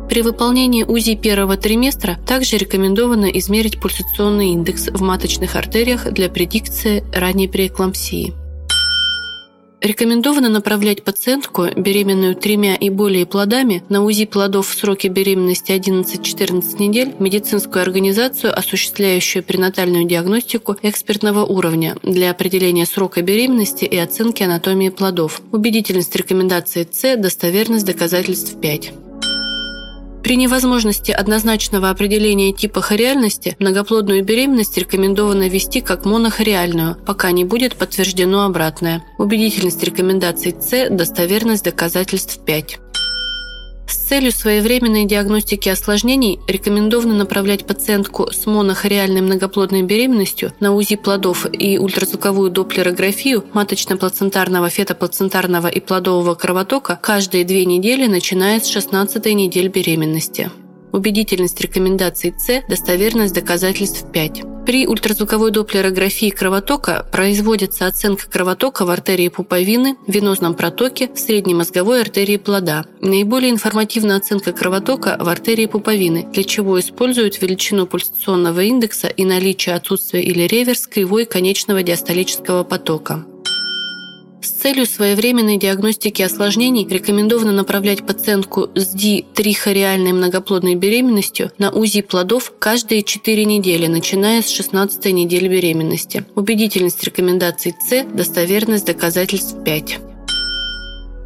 При 0.10 0.24
выполнении 0.24 0.84
УЗИ 0.84 1.14
первого 1.14 1.58
триместра 1.58 2.18
также 2.26 2.58
рекомендовано 2.58 3.26
измерить 3.26 3.80
пульсационный 3.80 4.54
индекс 4.54 4.88
в 4.88 5.04
маточных 5.04 5.56
артериях 5.56 6.12
для 6.12 6.30
предикции 6.30 7.04
ранней 7.14 7.48
преэклампсии. 7.48 8.34
Рекомендовано 9.82 10.48
направлять 10.48 11.04
пациентку, 11.04 11.66
беременную 11.76 12.36
тремя 12.36 12.76
и 12.76 12.92
более 12.92 13.26
плодами, 13.26 13.84
на 13.90 14.04
УЗИ 14.04 14.26
плодов 14.26 14.68
в 14.68 14.78
сроке 14.78 15.08
беременности 15.08 15.72
11-14 15.72 16.78
недель 16.78 17.16
медицинскую 17.18 17.82
организацию, 17.82 18.56
осуществляющую 18.56 19.44
пренатальную 19.44 20.06
диагностику 20.06 20.78
экспертного 20.84 21.44
уровня 21.44 21.96
для 22.04 22.30
определения 22.30 22.86
срока 22.86 23.24
беременности 23.24 23.86
и 23.86 23.98
оценки 23.98 24.44
анатомии 24.44 24.90
плодов. 24.90 25.42
Убедительность 25.52 26.16
рекомендации 26.16 26.88
С, 26.90 27.18
достоверность 27.18 27.86
доказательств 27.86 28.62
5. 28.62 29.11
При 30.24 30.36
невозможности 30.36 31.12
однозначного 31.12 31.90
определения 31.90 32.54
типа 32.54 32.82
хориальности 32.82 33.56
многоплодную 33.60 34.24
беременность 34.24 34.78
рекомендовано 34.78 35.50
вести 35.50 35.82
как 35.82 36.06
монохориальную, 36.06 36.96
пока 37.06 37.32
не 37.32 37.44
будет 37.44 37.76
подтверждено 37.76 38.44
обратное. 38.46 39.04
Убедительность 39.18 39.84
рекомендаций 39.84 40.56
С, 40.60 40.90
достоверность 40.90 41.64
доказательств 41.64 42.40
5. 42.46 42.80
С 43.92 43.98
целью 43.98 44.32
своевременной 44.32 45.04
диагностики 45.04 45.68
осложнений 45.68 46.40
рекомендовано 46.48 47.14
направлять 47.14 47.66
пациентку 47.66 48.32
с 48.32 48.46
монохориальной 48.46 49.20
многоплодной 49.20 49.82
беременностью 49.82 50.54
на 50.62 50.74
УЗИ 50.74 50.96
плодов 50.96 51.46
и 51.52 51.78
ультразвуковую 51.78 52.52
доплерографию 52.52 53.44
маточно-плацентарного, 53.52 54.70
фетоплацентарного 54.70 55.68
и 55.68 55.82
плодового 55.82 56.36
кровотока 56.36 56.98
каждые 57.02 57.44
две 57.44 57.66
недели, 57.66 58.08
начиная 58.08 58.62
с 58.62 58.68
16 58.68 59.26
недель 59.26 59.68
беременности. 59.68 60.52
Убедительность 60.92 61.60
рекомендаций 61.62 62.34
С, 62.38 62.64
достоверность 62.68 63.34
доказательств 63.34 64.06
5. 64.12 64.44
При 64.66 64.86
ультразвуковой 64.86 65.52
доплерографии 65.52 66.30
кровотока 66.30 67.06
производится 67.12 67.88
оценка 67.88 68.30
кровотока 68.30 68.86
в 68.86 68.90
артерии 68.92 69.30
пуповины, 69.30 69.96
венозном 70.08 70.54
протоке, 70.54 71.10
в 71.12 71.18
средней 71.18 71.56
мозговой 71.56 72.02
артерии 72.02 72.38
плода. 72.38 72.86
Наиболее 73.02 73.52
информативна 73.52 74.18
оценка 74.18 74.54
кровотока 74.54 75.18
в 75.20 75.28
артерии 75.30 75.66
пуповины, 75.66 76.28
для 76.32 76.44
чего 76.44 76.80
используют 76.80 77.42
величину 77.42 77.88
пульсационного 77.88 78.62
индекса 78.62 79.08
и 79.08 79.26
наличие 79.26 79.76
отсутствия 79.76 80.22
или 80.22 80.44
реверс 80.44 80.86
кривой 80.86 81.26
конечного 81.26 81.82
диастолического 81.82 82.64
потока. 82.64 83.26
С 84.42 84.50
целью 84.50 84.88
своевременной 84.88 85.58
диагностики 85.58 86.24
осложнений 86.24 86.88
рекомендовано 86.88 87.52
направлять 87.52 88.06
пациентку 88.06 88.70
с 88.74 88.88
ди-трихориальной 88.88 90.14
многоплодной 90.14 90.74
беременностью 90.74 91.52
на 91.60 91.72
УЗИ 91.72 92.02
плодов 92.02 92.52
каждые 92.58 93.04
4 93.04 93.46
недели, 93.46 93.86
начиная 93.86 94.42
с 94.42 94.50
16 94.50 95.06
недели 95.14 95.48
беременности. 95.48 96.26
Убедительность 96.36 97.04
рекомендаций 97.04 97.76
С, 97.88 98.04
достоверность 98.04 98.86
доказательств 98.86 99.64
5. 99.64 100.11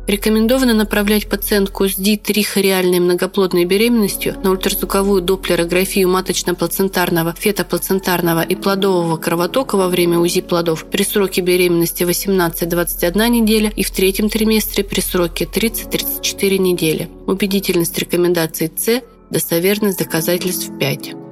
Рекомендовано 0.07 0.75
направлять 0.75 1.27
пациентку 1.27 1.87
с 1.87 1.95
ди-трихориальной 1.95 2.99
многоплодной 2.99 3.65
беременностью 3.65 4.35
на 4.43 4.51
ультразвуковую 4.51 5.21
доплерографию 5.21 6.07
маточно-плацентарного, 6.09 7.33
фетоплацентарного 7.35 8.41
и 8.43 8.55
плодового 8.55 9.17
кровотока 9.17 9.77
во 9.77 9.87
время 9.87 10.19
УЗИ 10.19 10.41
плодов 10.41 10.85
при 10.85 11.03
сроке 11.03 11.41
беременности 11.41 12.03
18-21 12.03 13.29
неделя 13.29 13.71
и 13.75 13.83
в 13.83 13.89
третьем 13.89 14.29
триместре 14.29 14.83
при 14.83 14.99
сроке 14.99 15.45
30-34 15.45 16.57
недели. 16.59 17.09
Убедительность 17.25 17.97
рекомендаций 17.97 18.71
С, 18.75 19.01
достоверность 19.31 19.97
доказательств 19.97 20.69
5. 20.79 21.24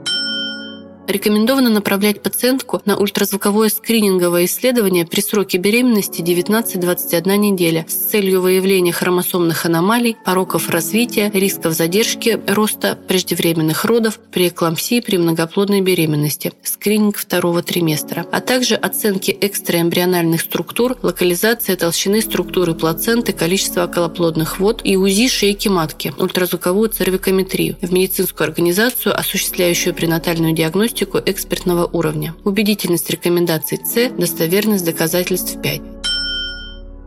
Рекомендовано 1.08 1.70
направлять 1.70 2.22
пациентку 2.24 2.82
на 2.86 2.98
ультразвуковое 2.98 3.70
скрининговое 3.70 4.46
исследование 4.46 5.06
при 5.06 5.20
сроке 5.20 5.58
беременности 5.58 6.22
19-21 6.22 7.38
неделя 7.38 7.86
с 7.90 7.94
целью 7.94 8.42
выявления 8.42 8.94
хромосомных 8.94 9.66
аномалий, 9.66 10.16
пороков 10.24 10.70
развития, 10.70 11.30
рисков 11.34 11.74
задержки 11.74 12.40
роста, 12.48 12.98
преждевременных 13.08 13.84
родов, 13.86 14.20
при 14.32 14.48
эклампсии 14.48 15.02
при 15.02 15.18
многоплодной 15.18 15.82
беременности, 15.82 16.54
скрининг 16.64 17.18
второго 17.18 17.62
триместра, 17.62 18.26
а 18.32 18.40
также 18.40 18.76
оценки 18.76 19.38
экстраэмбриональных 19.40 20.42
структур, 20.42 20.98
локализация 21.02 21.76
толщины 21.76 22.22
структуры 22.22 22.76
плаценты, 22.76 23.34
количество 23.34 23.84
околоплодных 23.84 24.60
вод 24.60 24.82
и 24.84 24.96
УЗИ 24.96 25.28
шейки 25.28 25.68
матки, 25.68 26.14
ультразвуковую 26.18 26.90
цервикометрию 26.90 27.76
в 27.82 27.92
медицинскую 27.92 28.48
организацию, 28.48 29.18
осуществляющую 29.20 29.94
пренатальную 29.94 30.54
диагностику 30.54 30.94
диагностику 31.04 31.20
экспертного 31.26 31.86
уровня. 31.86 32.36
Убедительность 32.44 33.10
рекомендаций 33.10 33.80
С, 33.84 34.10
достоверность 34.10 34.86
доказательств 34.86 35.62
5. 35.62 35.82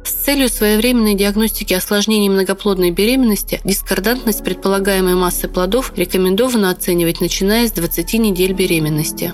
С 0.04 0.12
целью 0.24 0.48
своевременной 0.48 1.14
диагностики 1.14 1.74
осложнений 1.74 2.28
многоплодной 2.28 2.90
беременности 2.90 3.60
дискордантность 3.64 4.44
предполагаемой 4.44 5.14
массы 5.14 5.48
плодов 5.48 5.92
рекомендовано 5.96 6.70
оценивать 6.70 7.20
начиная 7.20 7.66
с 7.66 7.72
20 7.72 8.14
недель 8.14 8.52
беременности. 8.52 9.32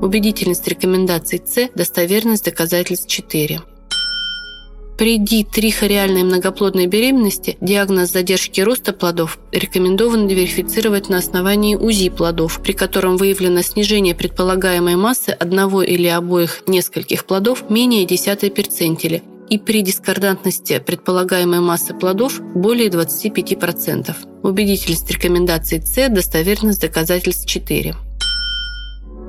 Убедительность 0.00 0.66
рекомендаций 0.68 1.40
С, 1.44 1.68
достоверность 1.74 2.44
доказательств 2.44 3.08
4. 3.08 3.60
При 5.00 5.16
ди-трихориальной 5.16 6.24
многоплодной 6.24 6.86
беременности 6.86 7.56
диагноз 7.62 8.12
задержки 8.12 8.60
роста 8.60 8.92
плодов 8.92 9.38
рекомендовано 9.50 10.28
верифицировать 10.28 11.08
на 11.08 11.16
основании 11.16 11.74
УЗИ 11.74 12.10
плодов, 12.10 12.60
при 12.62 12.72
котором 12.72 13.16
выявлено 13.16 13.62
снижение 13.62 14.14
предполагаемой 14.14 14.96
массы 14.96 15.30
одного 15.30 15.82
или 15.82 16.06
обоих 16.06 16.64
нескольких 16.66 17.24
плодов 17.24 17.70
менее 17.70 18.04
десятой 18.04 18.50
перцентили 18.50 19.22
и 19.48 19.56
при 19.56 19.80
дискордантности 19.80 20.82
предполагаемой 20.84 21.60
массы 21.60 21.94
плодов 21.94 22.38
более 22.54 22.90
25%. 22.90 24.14
Убедительность 24.42 25.10
рекомендаций 25.10 25.80
С, 25.80 26.10
достоверность 26.10 26.82
доказательств 26.82 27.46
4. 27.46 27.94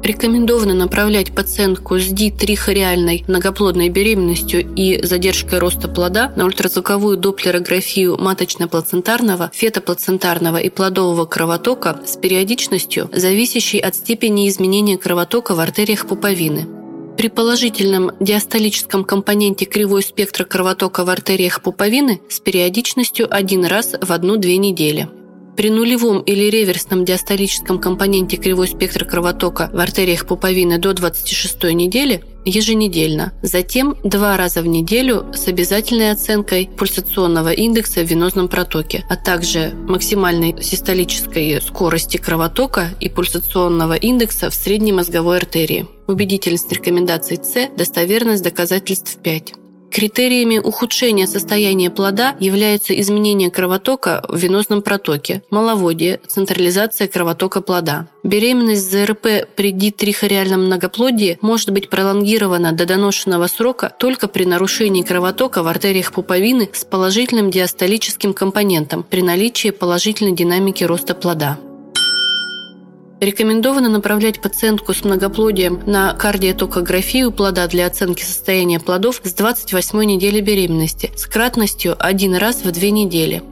Рекомендовано 0.03 0.73
направлять 0.73 1.33
пациентку 1.33 1.99
с 1.99 2.07
ди-трихориальной 2.07 3.23
многоплодной 3.27 3.89
беременностью 3.89 4.67
и 4.75 4.99
задержкой 5.05 5.59
роста 5.59 5.87
плода 5.87 6.33
на 6.35 6.45
ультразвуковую 6.45 7.17
доплерографию 7.17 8.17
маточно-плацентарного, 8.17 9.51
фетоплацентарного 9.53 10.57
и 10.57 10.69
плодового 10.69 11.25
кровотока 11.25 11.99
с 12.03 12.17
периодичностью, 12.17 13.09
зависящей 13.13 13.79
от 13.79 13.93
степени 13.93 14.49
изменения 14.49 14.97
кровотока 14.97 15.53
в 15.53 15.59
артериях 15.59 16.07
пуповины. 16.07 16.67
При 17.15 17.27
положительном 17.27 18.11
диастолическом 18.19 19.03
компоненте 19.03 19.65
кривой 19.65 20.01
спектра 20.01 20.45
кровотока 20.45 21.05
в 21.05 21.09
артериях 21.09 21.61
пуповины 21.61 22.21
с 22.27 22.39
периодичностью 22.39 23.27
один 23.29 23.65
раз 23.65 23.93
в 24.01 24.11
одну-две 24.11 24.57
недели– 24.57 25.09
при 25.55 25.69
нулевом 25.69 26.21
или 26.21 26.49
реверсном 26.49 27.05
диастолическом 27.05 27.79
компоненте 27.79 28.37
кривой 28.37 28.67
спектр 28.67 29.05
кровотока 29.05 29.69
в 29.73 29.79
артериях 29.79 30.25
пуповины 30.25 30.77
до 30.77 30.93
26 30.93 31.63
недели 31.73 32.23
еженедельно, 32.45 33.33
затем 33.43 33.95
два 34.03 34.37
раза 34.37 34.61
в 34.61 34.67
неделю 34.67 35.27
с 35.33 35.47
обязательной 35.47 36.11
оценкой 36.11 36.69
пульсационного 36.77 37.51
индекса 37.51 38.01
в 38.01 38.09
венозном 38.09 38.47
протоке, 38.47 39.05
а 39.09 39.15
также 39.15 39.73
максимальной 39.87 40.61
систолической 40.61 41.61
скорости 41.61 42.17
кровотока 42.17 42.89
и 42.99 43.09
пульсационного 43.09 43.93
индекса 43.93 44.49
в 44.49 44.55
средней 44.55 44.91
мозговой 44.91 45.37
артерии. 45.37 45.87
Убедительность 46.07 46.71
рекомендаций 46.71 47.37
С, 47.37 47.69
достоверность 47.77 48.43
доказательств 48.43 49.17
5. 49.17 49.60
Критериями 49.91 50.57
ухудшения 50.57 51.27
состояния 51.27 51.89
плода 51.89 52.33
являются 52.39 52.97
изменение 52.97 53.51
кровотока 53.51 54.23
в 54.29 54.37
венозном 54.37 54.81
протоке, 54.81 55.43
маловодие, 55.49 56.21
централизация 56.27 57.09
кровотока 57.09 57.61
плода. 57.61 58.07
Беременность 58.23 58.89
ЗРП 58.89 59.47
при 59.53 59.71
дитрихориальном 59.71 60.67
многоплодии 60.67 61.37
может 61.41 61.71
быть 61.71 61.89
пролонгирована 61.89 62.71
до 62.71 62.85
доношенного 62.85 63.47
срока 63.47 63.91
только 63.99 64.29
при 64.29 64.45
нарушении 64.45 65.01
кровотока 65.01 65.61
в 65.61 65.67
артериях 65.67 66.13
пуповины 66.13 66.69
с 66.71 66.85
положительным 66.85 67.51
диастолическим 67.51 68.33
компонентом 68.33 69.03
при 69.03 69.21
наличии 69.21 69.71
положительной 69.71 70.31
динамики 70.31 70.85
роста 70.85 71.13
плода. 71.15 71.57
Рекомендовано 73.21 73.87
направлять 73.87 74.41
пациентку 74.41 74.95
с 74.95 75.03
многоплодием 75.03 75.79
на 75.85 76.11
кардиотокографию 76.15 77.31
плода 77.31 77.67
для 77.67 77.85
оценки 77.85 78.23
состояния 78.23 78.79
плодов 78.79 79.21
с 79.23 79.33
28 79.33 80.03
недели 80.05 80.41
беременности 80.41 81.11
с 81.15 81.27
кратностью 81.27 81.95
один 81.99 82.33
раз 82.33 82.63
в 82.63 82.71
две 82.71 82.89
недели. 82.89 83.43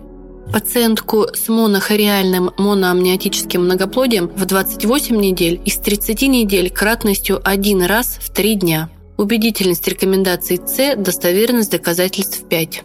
Пациентку 0.51 1.27
с 1.35 1.47
монохориальным 1.49 2.49
моноамниотическим 2.57 3.65
многоплодием 3.65 4.29
в 4.29 4.43
28 4.43 5.15
недель 5.15 5.61
и 5.63 5.69
с 5.69 5.77
30 5.77 6.23
недель 6.23 6.71
кратностью 6.71 7.39
один 7.43 7.83
раз 7.83 8.17
в 8.19 8.31
3 8.31 8.55
дня. 8.55 8.89
Убедительность 9.17 9.87
рекомендаций 9.87 10.59
С, 10.65 10.95
достоверность 10.95 11.69
доказательств 11.69 12.43
5. 12.49 12.81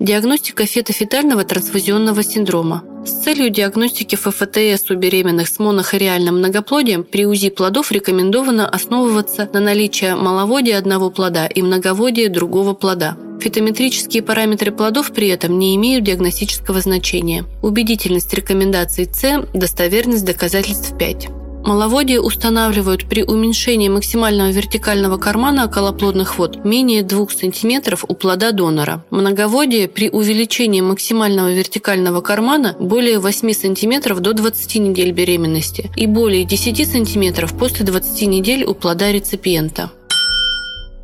Диагностика 0.00 0.64
фетофетального 0.64 1.42
трансфузионного 1.42 2.22
синдрома. 2.22 2.84
С 3.04 3.24
целью 3.24 3.50
диагностики 3.50 4.14
ФФТС 4.14 4.90
у 4.90 4.94
беременных 4.94 5.48
с 5.48 5.58
монохориальным 5.58 6.38
многоплодием 6.38 7.02
при 7.02 7.26
УЗИ 7.26 7.50
плодов 7.50 7.90
рекомендовано 7.90 8.68
основываться 8.68 9.48
на 9.52 9.58
наличии 9.58 10.14
маловодия 10.14 10.78
одного 10.78 11.10
плода 11.10 11.46
и 11.46 11.62
многоводия 11.62 12.28
другого 12.28 12.74
плода. 12.74 13.16
Фитометрические 13.40 14.22
параметры 14.22 14.70
плодов 14.70 15.12
при 15.12 15.28
этом 15.28 15.58
не 15.58 15.74
имеют 15.74 16.04
диагностического 16.04 16.80
значения. 16.80 17.44
Убедительность 17.62 18.32
рекомендаций 18.32 19.08
С, 19.12 19.46
достоверность 19.52 20.24
доказательств 20.24 20.96
5. 20.96 21.28
Маловодие 21.68 22.22
устанавливают 22.22 23.06
при 23.06 23.22
уменьшении 23.22 23.90
максимального 23.90 24.48
вертикального 24.48 25.18
кармана 25.18 25.66
околоплодных 25.66 26.38
вод 26.38 26.64
менее 26.64 27.02
2 27.02 27.26
см 27.28 27.98
у 28.08 28.14
плода 28.14 28.52
донора. 28.52 29.04
Многоводие 29.10 29.86
при 29.86 30.08
увеличении 30.08 30.80
максимального 30.80 31.52
вертикального 31.52 32.22
кармана 32.22 32.74
более 32.80 33.18
8 33.18 33.52
см 33.52 34.18
до 34.18 34.32
20 34.32 34.76
недель 34.76 35.12
беременности 35.12 35.90
и 35.94 36.06
более 36.06 36.44
10 36.44 36.88
см 36.88 37.46
после 37.54 37.84
20 37.84 38.22
недель 38.22 38.64
у 38.64 38.72
плода 38.72 39.12
реципиента. 39.12 39.90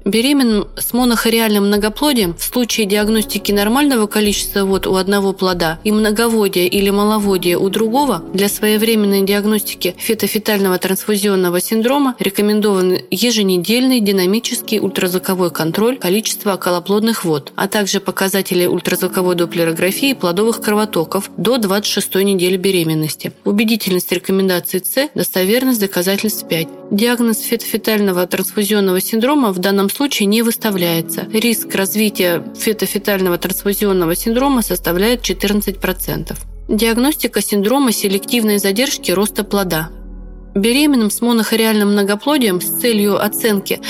Беременным 0.04 0.68
с 0.76 0.92
монохориальным 0.92 1.68
многоплодием 1.68 2.34
в 2.34 2.42
случае 2.42 2.86
диагностики 2.86 3.52
нормального 3.52 4.06
количества 4.06 4.64
вод 4.64 4.86
у 4.86 4.96
одного 4.96 5.32
плода 5.32 5.78
и 5.82 5.92
многоводия 5.92 6.66
или 6.66 6.90
маловодия 6.90 7.56
у 7.56 7.70
другого 7.70 8.22
для 8.34 8.50
своевременной 8.50 9.22
диагностики 9.22 9.94
фетофетального 9.96 10.76
трансфузионного 10.76 11.58
синдрома 11.58 12.16
рекомендован 12.18 12.98
еженедельный 13.10 14.00
динамический 14.00 14.78
ультразвуковой 14.78 15.50
контроль 15.50 15.96
количества 15.96 16.54
околоплодных 16.54 17.24
вод, 17.24 17.52
а 17.56 17.66
также 17.66 18.00
показатели 18.00 18.66
ультразвуковой 18.66 19.36
доплерографии 19.36 20.12
плодовых 20.12 20.60
кровотоков 20.60 21.30
до 21.38 21.56
26 21.56 22.16
недели 22.16 22.58
беременности. 22.58 23.32
Убедительность 23.44 24.12
рекомендаций 24.12 24.82
С, 24.84 25.08
достоверность 25.14 25.80
доказательств 25.80 26.46
5. 26.46 26.68
Диагноз 26.90 27.40
фетофетального 27.40 28.26
трансфузионного 28.26 29.00
синдрома 29.00 29.50
в 29.52 29.58
данном 29.58 29.88
случае 29.94 30.26
не 30.26 30.42
выставляется. 30.42 31.28
Риск 31.32 31.74
развития 31.74 32.44
фетофетального 32.56 33.38
трансфузионного 33.38 34.14
синдрома 34.14 34.62
составляет 34.62 35.22
14%. 35.22 36.36
Диагностика 36.68 37.40
синдрома 37.40 37.92
селективной 37.92 38.58
задержки 38.58 39.10
роста 39.10 39.44
плода. 39.44 39.90
Беременным 40.54 41.10
с 41.10 41.20
монохориальным 41.20 41.92
многоплодием 41.92 42.60
с 42.60 42.80
целью 42.80 43.22
оценки 43.22 43.80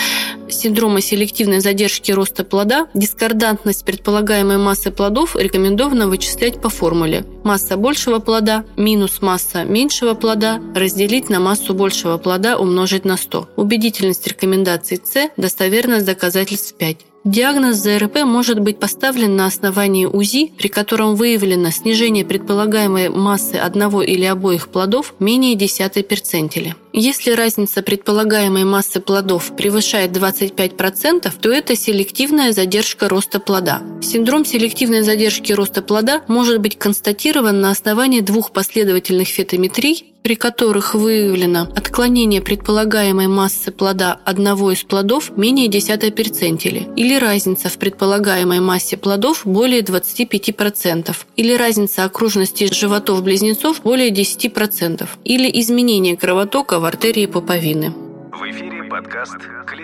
синдрома 0.48 1.00
селективной 1.00 1.61
задержки 1.61 2.12
роста 2.12 2.44
плода 2.44 2.88
дискордантность 2.94 3.85
предполагаемой 3.85 4.59
массы 4.59 4.90
плодов 4.90 5.37
рекомендовано 5.37 6.09
вычислять 6.09 6.61
по 6.61 6.68
формуле. 6.68 7.24
Масса 7.44 7.76
большего 7.76 8.18
плода 8.18 8.64
минус 8.76 9.20
масса 9.22 9.64
меньшего 9.64 10.14
плода 10.14 10.61
разделить 10.74 11.30
на 11.30 11.40
массу 11.40 11.74
большего 11.74 12.18
плода 12.18 12.59
умножить 12.59 13.04
на 13.04 13.16
100. 13.16 13.50
Убедительность 13.57 14.26
рекомендаций 14.26 15.00
С, 15.02 15.30
достоверность 15.37 16.07
доказательств 16.07 16.74
5. 16.74 16.98
Диагноз 17.24 17.76
ЗРП 17.76 18.24
может 18.24 18.61
быть 18.61 18.78
поставлен 18.78 19.35
на 19.35 19.46
основании 19.46 20.04
УЗИ, 20.04 20.52
при 20.59 20.68
котором 20.68 21.14
выявлено 21.14 21.70
снижение 21.70 22.22
предполагаемой 22.22 23.09
массы 23.09 23.54
одного 23.54 24.02
или 24.02 24.24
обоих 24.26 24.68
плодов 24.68 25.14
менее 25.18 25.54
десятой 25.54 26.02
перцентили. 26.02 26.76
Если 26.96 27.33
разница 27.33 27.83
предполагаемой 27.83 28.62
массы 28.62 29.00
плодов 29.00 29.57
превышает 29.57 30.12
25%, 30.12 31.33
то 31.40 31.50
это 31.50 31.74
селективная 31.74 32.52
задержка 32.52 33.09
роста 33.09 33.40
плода. 33.40 33.83
Синдром 34.00 34.44
селективной 34.44 35.02
задержки 35.02 35.52
роста 35.52 35.83
плода 35.83 36.22
может 36.28 36.61
быть 36.61 36.78
констатирован 36.78 37.61
на 37.61 37.72
основании 37.72 38.20
двух 38.20 38.52
последовательных 38.52 39.26
фетометрий 39.26 40.14
при 40.24 40.37
которых 40.37 40.94
выявлено 40.94 41.68
отклонение 41.76 42.40
предполагаемой 42.40 43.28
массы 43.28 43.70
плода 43.70 44.18
одного 44.24 44.72
из 44.72 44.83
плодов 44.83 45.37
менее 45.37 45.68
10 45.68 46.14
перцентили, 46.14 46.88
или 46.96 47.18
разница 47.18 47.68
в 47.68 47.76
предполагаемой 47.76 48.61
массе 48.61 48.96
плодов 48.96 49.42
более 49.44 49.83
25%, 49.83 51.14
или 51.37 51.52
разница 51.52 52.04
окружности 52.04 52.72
животов 52.72 53.22
близнецов 53.22 53.83
более 53.83 54.09
10%, 54.11 55.07
или 55.24 55.61
изменение 55.61 56.16
кровотока 56.16 56.80
в 56.84 56.86
артерии 56.86 57.24
пуповины. 57.24 57.94
В 58.30 58.42
эфире 58.50 58.84
подкаст 58.84 59.38
«Клинрек». 59.66 59.83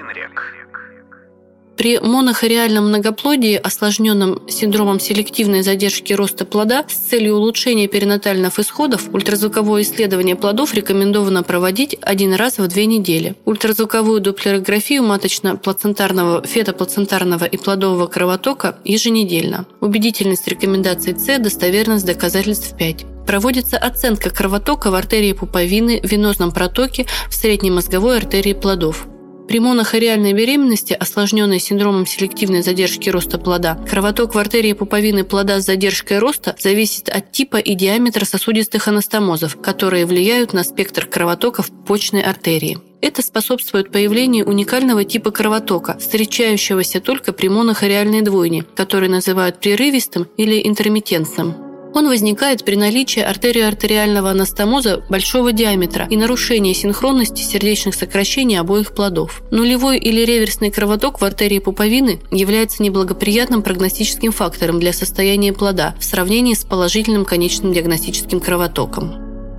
При 1.81 1.99
монохориальном 1.99 2.89
многоплодии, 2.89 3.55
осложненном 3.55 4.47
синдромом 4.51 5.01
селективной 5.01 5.63
задержки 5.63 6.13
роста 6.13 6.45
плода, 6.45 6.85
с 6.87 7.09
целью 7.09 7.37
улучшения 7.37 7.89
перинатальных 7.89 8.59
исходов, 8.59 9.09
ультразвуковое 9.15 9.81
исследование 9.81 10.37
плодов 10.37 10.75
рекомендовано 10.75 11.43
проводить 11.43 11.97
один 12.03 12.35
раз 12.35 12.59
в 12.59 12.69
две 12.69 12.85
недели. 12.85 13.35
Ультразвуковую 13.47 14.21
доплерографию 14.21 15.03
маточно-плацентарного, 15.05 16.47
фетоплацентарного 16.47 17.47
и 17.47 17.57
плодового 17.57 18.09
кровотока 18.09 18.77
еженедельно. 18.85 19.65
Убедительность 19.81 20.47
рекомендаций 20.49 21.19
С, 21.19 21.39
достоверность 21.39 22.05
доказательств 22.05 22.77
5 22.77 23.07
проводится 23.27 23.79
оценка 23.79 24.29
кровотока 24.29 24.91
в 24.91 24.95
артерии 24.95 25.33
пуповины, 25.33 26.03
в 26.03 26.13
венозном 26.13 26.53
протоке, 26.53 27.07
в 27.31 27.35
среднемозговой 27.35 28.19
артерии 28.19 28.53
плодов. 28.53 29.07
При 29.51 29.59
монохориальной 29.59 30.33
беременности, 30.33 30.93
осложненной 30.93 31.59
синдромом 31.59 32.07
селективной 32.07 32.63
задержки 32.63 33.11
роста 33.11 33.37
плода, 33.37 33.75
кровоток 33.91 34.37
в 34.37 34.39
артерии 34.39 34.75
пуповины 34.75 35.25
плода 35.25 35.61
с 35.61 35.65
задержкой 35.65 36.21
роста 36.21 36.55
зависит 36.61 37.09
от 37.09 37.33
типа 37.33 37.57
и 37.57 37.75
диаметра 37.75 38.25
сосудистых 38.25 38.87
анастомозов, 38.87 39.61
которые 39.61 40.07
влияют 40.07 40.53
на 40.53 40.63
спектр 40.63 41.05
кровотока 41.05 41.65
в 41.65 41.71
почной 41.85 42.23
артерии. 42.23 42.79
Это 43.01 43.23
способствует 43.23 43.91
появлению 43.91 44.47
уникального 44.47 45.03
типа 45.03 45.33
кровотока, 45.33 45.99
встречающегося 45.99 47.01
только 47.01 47.33
при 47.33 47.49
монохориальной 47.49 48.23
двойне, 48.23 48.65
который 48.77 49.09
называют 49.09 49.59
прерывистым 49.59 50.29
или 50.37 50.65
интермитентным. 50.65 51.70
Он 51.95 52.09
возникает 52.09 52.65
при 52.65 52.77
наличии 52.77 53.21
артериоартериального 53.21 54.31
анастомоза 54.31 55.03
большого 55.09 55.53
диаметра 55.53 56.07
и 56.09 56.17
нарушении 56.17 56.73
синхронности 56.73 57.43
сердечных 57.43 57.95
сокращений 57.95 58.59
обоих 58.59 58.95
плодов. 58.95 59.43
Нулевой 59.51 59.99
или 59.99 60.25
реверсный 60.25 60.71
кровоток 60.71 61.21
в 61.21 61.25
артерии 61.25 61.59
пуповины 61.59 62.21
является 62.31 62.83
неблагоприятным 62.83 63.63
прогностическим 63.63 64.33
фактором 64.33 64.79
для 64.79 64.93
состояния 64.93 65.53
плода 65.53 65.95
в 65.99 66.05
сравнении 66.05 66.55
с 66.55 66.65
положительным 66.65 67.25
конечным 67.25 67.73
диагностическим 67.73 68.41
кровотоком. 68.41 69.15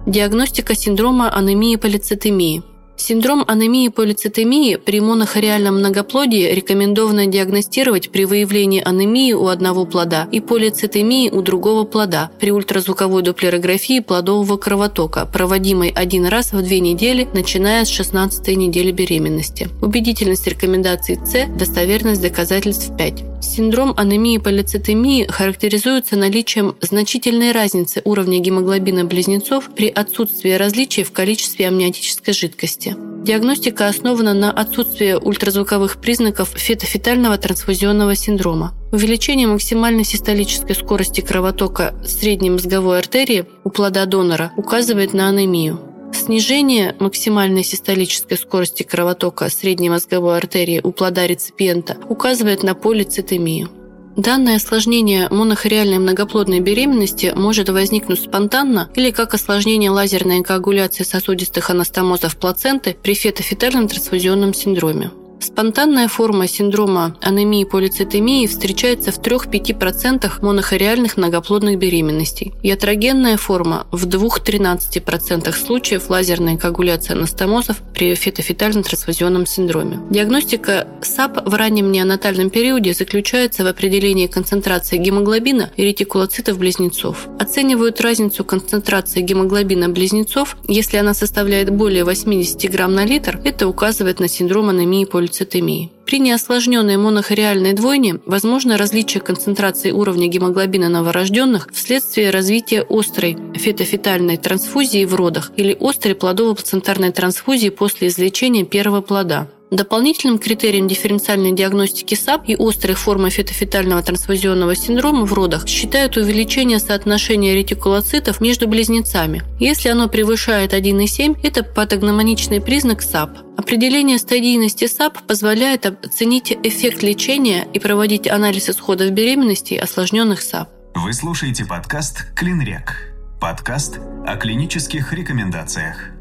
Диагностика 0.08 0.74
синдрома 0.74 1.30
анемии 1.36 1.76
полицитемии– 1.76 2.64
Синдром 3.02 3.44
анемии 3.48 3.88
полицитемии 3.88 4.76
при 4.76 5.02
монохориальном 5.02 5.80
многоплодии 5.80 6.54
рекомендовано 6.54 7.26
диагностировать 7.26 8.12
при 8.12 8.26
выявлении 8.26 8.82
анемии 8.84 9.34
у 9.34 9.48
одного 9.48 9.86
плода 9.86 10.28
и 10.32 10.40
полицитемии 10.40 11.30
у 11.30 11.42
другого 11.42 11.84
плода 11.84 12.30
при 12.40 12.52
ультразвуковой 12.52 13.24
доплерографии 13.24 14.02
плодового 14.02 14.58
кровотока, 14.58 15.26
проводимой 15.26 15.90
один 15.90 16.28
раз 16.28 16.54
в 16.54 16.62
две 16.62 16.80
недели, 16.80 17.28
начиная 17.34 17.86
с 17.86 17.90
16 17.90 18.56
недели 18.56 18.92
беременности. 18.92 19.70
Убедительность 19.82 20.48
рекомендаций 20.48 21.18
С, 21.26 21.48
достоверность 21.58 22.22
доказательств 22.22 22.96
5. 22.96 23.31
Синдром 23.42 23.94
анемии 23.98 24.38
полицитемии 24.38 25.26
характеризуется 25.26 26.16
наличием 26.16 26.76
значительной 26.80 27.52
разницы 27.52 28.02
уровня 28.06 28.40
гемоглобина 28.40 29.04
близнецов 29.06 29.70
при 29.76 29.90
отсутствии 29.90 30.52
различий 30.52 31.04
в 31.04 31.12
количестве 31.12 31.68
амниотической 31.68 32.34
жидкости. 32.34 32.96
Диагностика 33.24 33.88
основана 33.88 34.34
на 34.34 34.52
отсутствии 34.52 35.14
ультразвуковых 35.14 36.00
признаков 36.00 36.50
фетофетального 36.56 37.38
трансфузионного 37.38 38.16
синдрома. 38.16 38.74
Увеличение 38.92 39.48
максимальной 39.48 40.06
систолической 40.06 40.76
скорости 40.76 41.22
кровотока 41.22 41.96
средней 42.06 42.50
мозговой 42.52 43.00
артерии 43.00 43.46
у 43.64 43.70
плода 43.70 44.06
донора 44.06 44.52
указывает 44.58 45.14
на 45.14 45.30
анемию. 45.30 45.91
Снижение 46.14 46.96
максимальной 47.00 47.64
систолической 47.64 48.38
скорости 48.38 48.84
кровотока 48.84 49.50
средней 49.50 49.90
мозговой 49.90 50.38
артерии 50.38 50.82
у 50.84 50.92
плода 50.92 51.28
реципиента 51.28 51.98
указывает 52.10 52.64
на 52.64 52.76
полицитемию. 52.76 53.70
Данное 54.18 54.58
осложнение 54.58 55.30
монохориальной 55.30 55.98
многоплодной 55.98 56.60
беременности 56.60 57.32
может 57.34 57.70
возникнуть 57.70 58.22
спонтанно 58.22 58.90
или 58.94 59.12
как 59.12 59.34
осложнение 59.34 59.90
лазерной 59.90 60.44
коагуляции 60.44 61.04
сосудистых 61.04 61.70
анастомозов 61.70 62.38
плаценты 62.38 62.96
при 63.02 63.14
фетофетальном 63.14 63.88
трансфузионном 63.88 64.54
синдроме. 64.54 65.12
Спонтанная 65.42 66.08
форма 66.08 66.48
синдрома 66.48 67.18
анемии 67.20 67.64
полицитемии 67.64 68.46
встречается 68.46 69.12
в 69.12 69.20
3-5% 69.20 70.30
монохориальных 70.40 71.18
многоплодных 71.18 71.80
беременностей. 71.80 72.54
Ятрогенная 72.62 73.38
форма 73.38 73.88
в 73.92 74.06
2-13% 74.06 75.52
случаев 75.52 76.12
лазерной 76.12 76.58
коагуляции 76.58 77.14
анастомозов 77.14 77.78
при 77.92 78.14
фетофетальном 78.14 78.84
трансфузионном 78.84 79.48
синдроме. 79.48 80.00
Диагностика 80.12 80.88
САП 81.02 81.48
в 81.50 81.56
раннем 81.56 81.92
неонатальном 81.92 82.52
периоде 82.52 82.94
заключается 82.94 83.64
в 83.64 83.68
определении 83.68 84.28
концентрации 84.28 84.98
гемоглобина 84.98 85.72
и 85.76 85.84
ретикулоцитов 85.84 86.60
близнецов. 86.60 87.28
Оценивают 87.40 88.00
разницу 88.00 88.46
концентрации 88.46 89.22
гемоглобина 89.22 89.90
близнецов, 89.90 90.56
если 90.68 90.98
она 90.98 91.16
составляет 91.16 91.72
более 91.72 92.04
80 92.04 92.72
грамм 92.72 92.94
на 92.94 93.06
литр, 93.06 93.42
это 93.44 93.68
указывает 93.68 94.20
на 94.20 94.28
синдром 94.28 94.70
анемии 94.70 95.06
полицитемии 95.06 95.31
полицитемии. 95.32 95.90
При 96.06 96.20
неосложненной 96.20 96.98
монохориальной 96.98 97.74
двойне 97.74 98.20
возможно 98.26 98.78
различие 98.78 99.22
концентрации 99.22 99.92
уровня 99.92 100.28
гемоглобина 100.28 100.90
новорожденных 100.90 101.70
вследствие 101.72 102.32
развития 102.32 102.86
острой 102.90 103.38
фетофетальной 103.56 104.38
трансфузии 104.38 105.06
в 105.06 105.16
родах 105.16 105.52
или 105.56 105.78
острой 105.80 106.16
плодово-плацентарной 106.16 107.12
трансфузии 107.12 107.70
после 107.70 108.10
извлечения 108.10 108.66
первого 108.66 109.02
плода. 109.02 109.48
Дополнительным 109.72 110.38
критерием 110.38 110.90
дифференциальной 110.90 111.54
диагностики 111.54 112.14
САП 112.14 112.50
и 112.50 112.58
острой 112.60 112.96
формы 112.96 113.30
фетофетального 113.30 114.04
трансфузионного 114.04 114.76
синдрома 114.76 115.26
в 115.26 115.32
родах 115.32 115.66
считают 115.66 116.18
увеличение 116.18 116.78
соотношения 116.78 117.56
ретикулоцитов 117.56 118.42
между 118.42 118.68
близнецами. 118.68 119.44
Если 119.62 119.88
оно 119.88 120.10
превышает 120.10 120.74
1,7, 120.74 121.40
это 121.42 121.64
патогномоничный 121.64 122.60
признак 122.60 123.02
САП. 123.02 123.30
Определение 123.56 124.18
стадийности 124.18 124.88
САП 124.88 125.20
позволяет 125.26 125.86
оценить 125.86 126.52
эффект 126.52 127.02
лечения 127.02 127.66
и 127.74 127.80
проводить 127.80 128.28
анализ 128.28 128.70
исходов 128.70 129.12
беременности 129.12 129.76
осложненных 129.76 130.42
САП. 130.42 130.68
Вы 130.96 131.14
слушаете 131.14 131.64
подкаст 131.64 132.34
«Клинрек». 132.36 133.14
Подкаст 133.40 134.00
о 134.28 134.36
клинических 134.36 135.14
рекомендациях. 135.14 136.12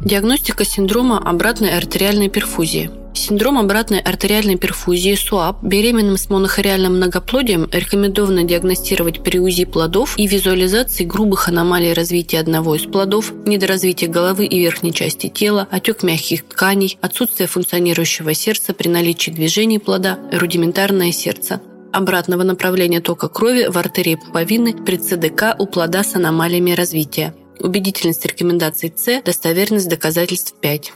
Диагностика 0.00 0.64
синдрома 0.64 1.18
обратной 1.18 1.76
артериальной 1.76 2.28
перфузии. 2.28 2.90
Синдром 3.14 3.58
обратной 3.58 3.98
артериальной 3.98 4.56
перфузии 4.56 5.16
СУАП 5.16 5.64
беременным 5.64 6.16
с 6.16 6.30
монохориальным 6.30 6.96
многоплодием 6.98 7.68
рекомендовано 7.72 8.44
диагностировать 8.44 9.24
при 9.24 9.40
УЗИ 9.40 9.64
плодов 9.64 10.16
и 10.16 10.28
визуализации 10.28 11.02
грубых 11.02 11.48
аномалий 11.48 11.92
развития 11.92 12.38
одного 12.38 12.76
из 12.76 12.82
плодов, 12.82 13.32
недоразвития 13.44 14.08
головы 14.08 14.46
и 14.46 14.60
верхней 14.60 14.94
части 14.94 15.28
тела, 15.28 15.66
отек 15.68 16.04
мягких 16.04 16.46
тканей, 16.46 16.96
отсутствие 17.00 17.48
функционирующего 17.48 18.34
сердца 18.34 18.74
при 18.74 18.88
наличии 18.88 19.32
движений 19.32 19.80
плода, 19.80 20.20
рудиментарное 20.30 21.10
сердце, 21.10 21.60
обратного 21.92 22.44
направления 22.44 23.00
тока 23.00 23.28
крови 23.28 23.66
в 23.68 23.76
артерии 23.76 24.14
пуповины 24.14 24.74
при 24.74 24.96
ЦДК 24.96 25.56
у 25.58 25.66
плода 25.66 26.04
с 26.04 26.14
аномалиями 26.14 26.70
развития. 26.70 27.34
Убедительность 27.60 28.24
рекомендаций 28.24 28.92
С, 28.94 29.22
достоверность 29.22 29.88
доказательств 29.88 30.54
5. 30.60 30.92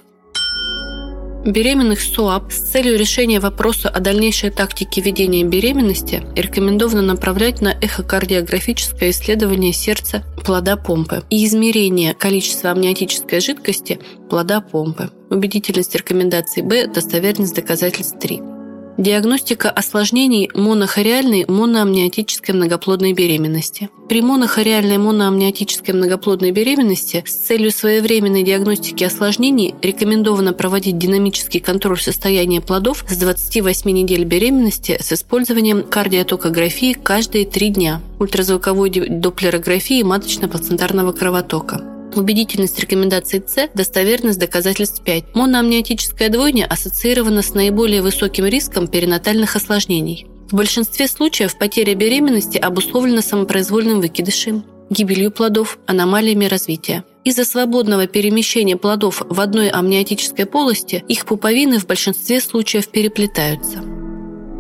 Беременных 1.45 2.01
СУАП 2.01 2.53
с 2.53 2.71
целью 2.71 2.97
решения 2.97 3.41
вопроса 3.41 3.89
о 3.89 3.99
дальнейшей 3.99 4.51
тактике 4.51 5.01
ведения 5.01 5.43
беременности 5.43 6.23
рекомендовано 6.37 7.03
направлять 7.03 7.61
на 7.61 7.71
эхокардиографическое 7.71 9.11
исследование 9.11 9.73
сердца 9.73 10.23
плода 10.45 10.77
помпы 10.77 11.25
и 11.31 11.45
измерение 11.45 12.15
количества 12.15 12.71
амниотической 12.71 13.41
жидкости 13.41 13.99
плода 14.31 14.61
помпы. 14.61 15.11
Убедительность 15.31 15.97
рекомендаций 15.97 16.63
Б, 16.63 16.87
достоверность 16.87 17.57
доказательств 17.57 18.21
3. 18.21 18.52
Диагностика 18.99 19.71
осложнений 19.71 20.51
монохориальной 20.55 21.47
моноамниотической 21.49 22.55
многоплодной 22.55 23.15
беременности. 23.15 23.89
При 24.09 24.21
монохориальной 24.21 24.99
моноамниотической 24.99 25.95
многоплодной 25.95 26.51
беременности 26.51 27.25
с 27.27 27.33
целью 27.33 27.71
своевременной 27.71 28.43
диагностики 28.43 29.03
осложнений 29.05 29.75
рекомендовано 29.81 30.53
проводить 30.53 30.99
динамический 30.99 31.61
контроль 31.61 32.01
состояния 32.01 32.61
плодов 32.61 33.05
с 33.09 33.17
28 33.17 33.91
недель 33.91 34.25
беременности 34.25 34.99
с 35.01 35.13
использованием 35.13 35.85
кардиотокографии 35.85 36.93
каждые 36.93 37.47
три 37.47 37.71
дня, 37.71 38.03
ультразвуковой 38.19 38.91
доплерографии 38.91 40.03
маточно-плацентарного 40.03 41.13
кровотока. 41.13 41.92
Убедительность 42.15 42.79
рекомендаций 42.79 43.43
С, 43.47 43.71
достоверность 43.75 44.39
доказательств 44.39 45.03
5. 45.03 45.35
Моноамниотическая 45.35 46.29
двойня 46.29 46.67
ассоциирована 46.67 47.43
с 47.43 47.55
наиболее 47.55 48.03
высоким 48.03 48.45
риском 48.45 48.87
перинатальных 48.87 49.57
осложнений. 49.57 50.27
В 50.51 50.55
большинстве 50.55 51.09
случаев 51.09 51.57
потеря 51.57 51.95
беременности 51.95 52.59
обусловлена 52.59 53.23
самопроизвольным 53.23 54.03
выкидышем, 54.03 54.65
гибелью 54.91 55.31
плодов, 55.31 55.79
аномалиями 55.87 56.45
развития. 56.45 57.05
Из-за 57.25 57.45
свободного 57.45 58.07
перемещения 58.07 58.77
плодов 58.77 59.23
в 59.27 59.41
одной 59.41 59.71
амниотической 59.71 60.45
полости 60.45 61.03
их 61.09 61.25
пуповины 61.25 61.79
в 61.79 61.87
большинстве 61.87 62.41
случаев 62.43 62.89
переплетаются. 62.89 63.79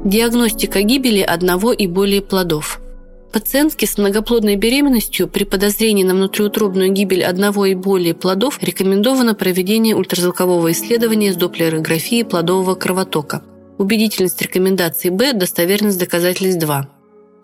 Диагностика 0.04 0.82
гибели 0.82 1.20
одного 1.20 1.72
и 1.72 1.86
более 1.86 2.22
плодов– 2.22 2.80
Пациентки 3.33 3.87
с 3.87 3.97
многоплодной 3.97 4.57
беременностью 4.57 5.27
при 5.27 5.45
подозрении 5.45 6.05
на 6.05 6.14
внутриутробную 6.14 6.92
гибель 6.92 7.25
одного 7.25 7.64
и 7.64 7.75
более 7.75 8.12
плодов 8.12 8.62
рекомендовано 8.62 9.35
проведение 9.35 9.97
ультразвукового 9.97 10.73
исследования 10.73 11.33
с 11.33 11.37
доплерографией 11.37 12.27
плодового 12.27 12.75
кровотока. 12.75 13.42
Убедительность 13.79 14.42
рекомендаций 14.42 15.09
Б, 15.09 15.33
достоверность 15.33 15.99
доказательств 15.99 16.61
2. 16.61 16.90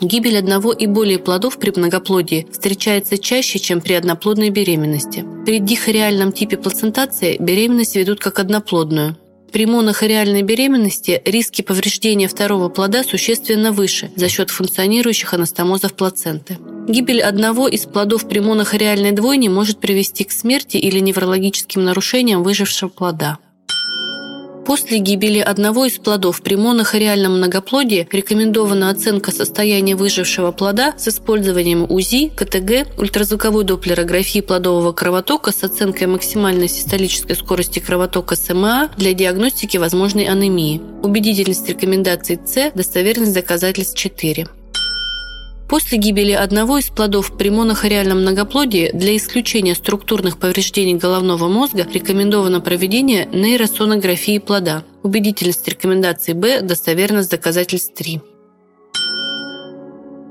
Гибель 0.03 0.39
одного 0.39 0.73
и 0.73 0.87
более 0.87 1.19
плодов 1.19 1.59
при 1.59 1.73
многоплодии 1.75 2.47
встречается 2.53 3.17
чаще, 3.17 3.59
чем 3.59 3.81
при 3.81 3.95
одноплодной 3.95 4.51
беременности. 4.51 5.25
При 5.47 5.59
дихориальном 5.59 6.33
типе 6.33 6.59
плацентации 6.59 7.39
беременность 7.41 7.97
ведут 7.97 8.21
как 8.21 8.39
одноплодную. 8.39 9.17
При 9.53 9.65
монохориальной 9.65 10.43
беременности 10.43 11.23
риски 11.25 11.63
повреждения 11.63 12.29
второго 12.29 12.69
плода 12.69 13.03
существенно 13.03 13.73
выше 13.73 14.11
за 14.15 14.29
счет 14.29 14.51
функционирующих 14.51 15.33
анастомозов 15.33 15.95
плаценты. 15.95 16.59
Гибель 16.87 17.23
одного 17.23 17.67
из 17.67 17.87
плодов 17.87 18.29
при 18.29 18.41
монохориальной 18.41 19.13
двойне 19.13 19.49
может 19.49 19.79
привести 19.79 20.25
к 20.25 20.33
смерти 20.33 20.77
или 20.77 20.99
неврологическим 20.99 21.83
нарушениям 21.85 22.43
выжившего 22.43 22.89
плода. 22.89 23.39
После 24.69 24.99
гибели 24.99 25.39
одного 25.39 25.87
из 25.87 25.97
плодов 25.97 26.43
при 26.43 26.55
монохориальном 26.55 27.39
многоплодии 27.39 28.07
рекомендована 28.13 28.91
оценка 28.91 29.33
состояния 29.33 29.97
выжившего 29.97 30.53
плода 30.53 30.93
с 30.99 31.09
использованием 31.09 31.87
УЗИ, 31.89 32.31
КТГ, 32.37 32.99
ультразвуковой 32.99 33.65
доплерографии 33.65 34.41
плодового 34.41 34.93
кровотока 34.93 35.53
с 35.53 35.65
оценкой 35.65 36.09
максимальной 36.09 36.69
систолической 36.69 37.35
скорости 37.35 37.79
кровотока 37.79 38.37
СМА 38.37 38.91
для 38.99 39.15
диагностики 39.15 39.79
возможной 39.79 40.25
анемии. 40.27 40.83
Убедительность 41.03 41.67
рекомендаций 41.67 42.39
С, 42.45 42.71
достоверность 42.75 43.33
доказательств 43.33 43.97
4. 43.97 44.49
После 45.69 45.99
гибели 45.99 46.33
одного 46.33 46.79
из 46.79 46.89
плодов 46.89 47.37
при 47.37 47.51
монохориальном 47.51 48.23
многоплодии 48.23 48.91
для 48.95 49.15
исключения 49.17 49.75
структурных 49.75 50.39
повреждений 50.39 50.95
головного 50.95 51.47
мозга 51.49 51.87
рекомендовано 51.93 52.63
проведение 52.63 53.27
нейросонографии 53.27 54.39
плода. 54.39 54.83
Убедительность 55.03 55.69
рекомендаций 55.69 56.33
Б, 56.33 56.63
достоверность 56.63 57.31
доказательств 57.31 57.93
3. 57.95 58.21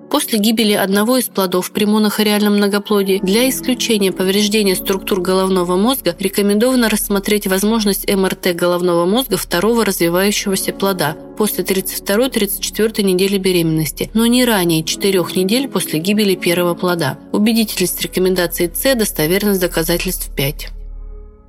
После 0.10 0.40
гибели 0.40 0.72
одного 0.74 1.18
из 1.18 1.26
плодов 1.26 1.72
при 1.72 1.86
монохориальном 1.86 2.58
многоплодии 2.58 3.20
для 3.22 3.50
исключения 3.50 4.12
повреждения 4.12 4.76
структур 4.76 5.22
головного 5.22 5.76
мозга 5.76 6.16
рекомендовано 6.18 6.90
рассмотреть 6.90 7.48
возможность 7.48 8.10
МРТ 8.10 8.56
головного 8.56 9.06
мозга 9.06 9.38
второго 9.38 9.84
развивающегося 9.84 10.72
плода 10.72 11.18
после 11.38 11.64
32-34 11.64 13.04
недели 13.04 13.38
беременности, 13.38 14.10
но 14.14 14.26
не 14.28 14.46
ранее 14.46 14.84
4 14.84 15.20
недель 15.36 15.68
после 15.68 16.00
гибели 16.00 16.36
первого 16.36 16.74
плода. 16.74 17.20
Убедительность 17.34 18.02
рекомендации 18.02 18.72
С, 18.74 18.96
достоверность 18.96 19.60
доказательств 19.60 20.34
5. 20.36 20.70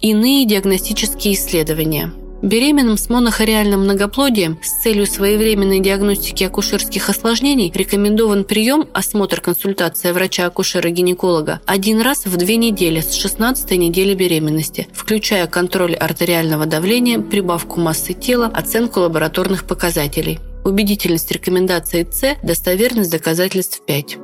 Иные 0.00 0.46
диагностические 0.46 1.34
исследования– 1.34 2.12
Беременным 2.42 2.96
с 2.96 3.08
монохориальным 3.08 3.80
многоплодием 3.80 4.58
с 4.62 4.82
целью 4.82 5.06
своевременной 5.06 5.80
диагностики 5.80 6.44
акушерских 6.44 7.08
осложнений 7.08 7.72
рекомендован 7.74 8.44
прием, 8.44 8.88
осмотр, 8.92 9.40
консультация 9.40 10.12
врача-акушера-гинеколога 10.12 11.60
один 11.66 12.00
раз 12.00 12.26
в 12.26 12.36
две 12.36 12.56
недели 12.56 13.00
с 13.00 13.14
16 13.14 13.72
недели 13.72 14.14
беременности, 14.14 14.86
включая 14.92 15.48
контроль 15.48 15.94
артериального 15.94 16.66
давления, 16.66 17.18
прибавку 17.18 17.80
массы 17.80 18.12
тела, 18.12 18.46
оценку 18.46 19.00
лабораторных 19.00 19.64
показателей. 19.64 20.38
Убедительность 20.64 21.32
рекомендации 21.32 22.06
С, 22.08 22.36
достоверность 22.44 23.10
доказательств 23.10 23.80
5. 23.84 24.16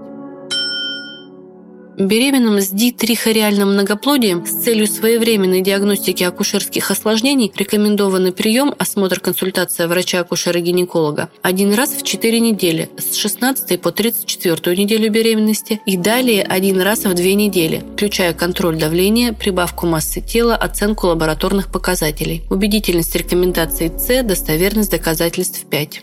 Беременным 1.97 2.61
с 2.61 2.71
дитрихориальным 2.71 3.75
многоплодием 3.75 4.45
с 4.47 4.65
целью 4.65 4.87
своевременной 4.87 5.61
диагностики 5.61 6.25
акушерских 6.25 6.91
осложнений 6.91 7.53
рекомендованный 7.55 8.33
прием 8.33 8.75
осмотр 8.79 9.21
консультация 9.21 9.87
врача-акушера-гинеколога 9.87 11.31
один 11.43 11.73
раз 11.75 11.91
в 11.91 12.03
4 12.03 12.41
недели 12.41 12.91
с 12.99 13.15
16 13.17 13.81
по 13.81 13.93
34 13.93 14.77
неделю 14.77 15.11
беременности 15.11 15.81
и 15.87 15.97
далее 15.97 16.43
один 16.43 16.81
раз 16.81 17.05
в 17.05 17.15
2 17.15 17.25
недели, 17.35 17.83
включая 17.95 18.33
контроль 18.33 18.77
давления, 18.77 19.33
прибавку 19.33 19.87
массы 19.87 20.21
тела, 20.21 20.57
оценку 20.57 21.07
лабораторных 21.07 21.71
показателей. 21.71 22.43
Убедительность 22.51 23.15
рекомендаций 23.15 23.93
С, 23.97 24.23
достоверность 24.25 24.91
доказательств 24.91 25.65
5. 25.71 26.03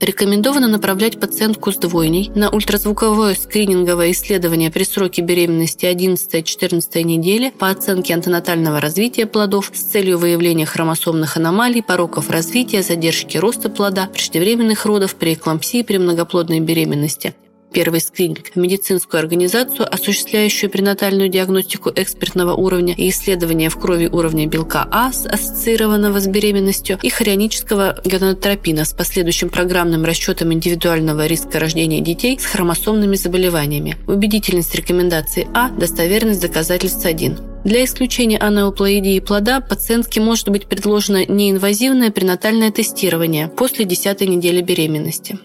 Рекомендовано 0.00 0.66
направлять 0.66 1.20
пациентку 1.20 1.72
с 1.72 1.76
двойней 1.76 2.30
на 2.34 2.48
ультразвуковое 2.48 3.34
скрининговое 3.34 4.12
исследование 4.12 4.70
при 4.70 4.84
сроке 4.84 5.20
беременности 5.20 5.84
11-14 5.84 7.02
недели 7.02 7.50
по 7.50 7.68
оценке 7.68 8.14
антенатального 8.14 8.80
развития 8.80 9.26
плодов 9.26 9.70
с 9.74 9.82
целью 9.82 10.16
выявления 10.16 10.64
хромосомных 10.64 11.36
аномалий, 11.36 11.82
пороков 11.82 12.30
развития, 12.30 12.82
задержки 12.82 13.36
роста 13.36 13.68
плода, 13.68 14.06
преждевременных 14.06 14.86
родов, 14.86 15.16
преэклампсии 15.16 15.82
при 15.82 15.98
многоплодной 15.98 16.60
беременности, 16.60 17.34
первый 17.72 18.00
скрининг, 18.00 18.56
медицинскую 18.56 19.20
организацию, 19.20 19.92
осуществляющую 19.92 20.70
пренатальную 20.70 21.28
диагностику 21.28 21.90
экспертного 21.94 22.54
уровня 22.54 22.94
и 22.96 23.10
исследование 23.10 23.70
в 23.70 23.78
крови 23.78 24.06
уровня 24.06 24.46
белка 24.46 24.86
А, 24.90 25.08
ассоциированного 25.08 26.20
с 26.20 26.26
беременностью, 26.26 26.98
и 27.02 27.10
хорионического 27.10 28.00
гонотропина 28.04 28.84
с 28.84 28.92
последующим 28.92 29.48
программным 29.48 30.04
расчетом 30.04 30.52
индивидуального 30.52 31.26
риска 31.26 31.58
рождения 31.58 32.00
детей 32.00 32.38
с 32.38 32.46
хромосомными 32.46 33.16
заболеваниями. 33.16 33.96
Убедительность 34.06 34.74
рекомендации 34.74 35.46
А, 35.54 35.70
достоверность 35.70 36.40
доказательств 36.40 37.04
1. 37.04 37.50
Для 37.64 37.84
исключения 37.84 38.38
анеуплоидии 38.38 39.20
плода 39.20 39.60
пациентке 39.60 40.20
может 40.20 40.48
быть 40.48 40.66
предложено 40.66 41.26
неинвазивное 41.26 42.10
пренатальное 42.10 42.70
тестирование 42.70 43.48
после 43.48 43.84
10 43.84 44.22
недели 44.22 44.62
беременности. 44.62 45.38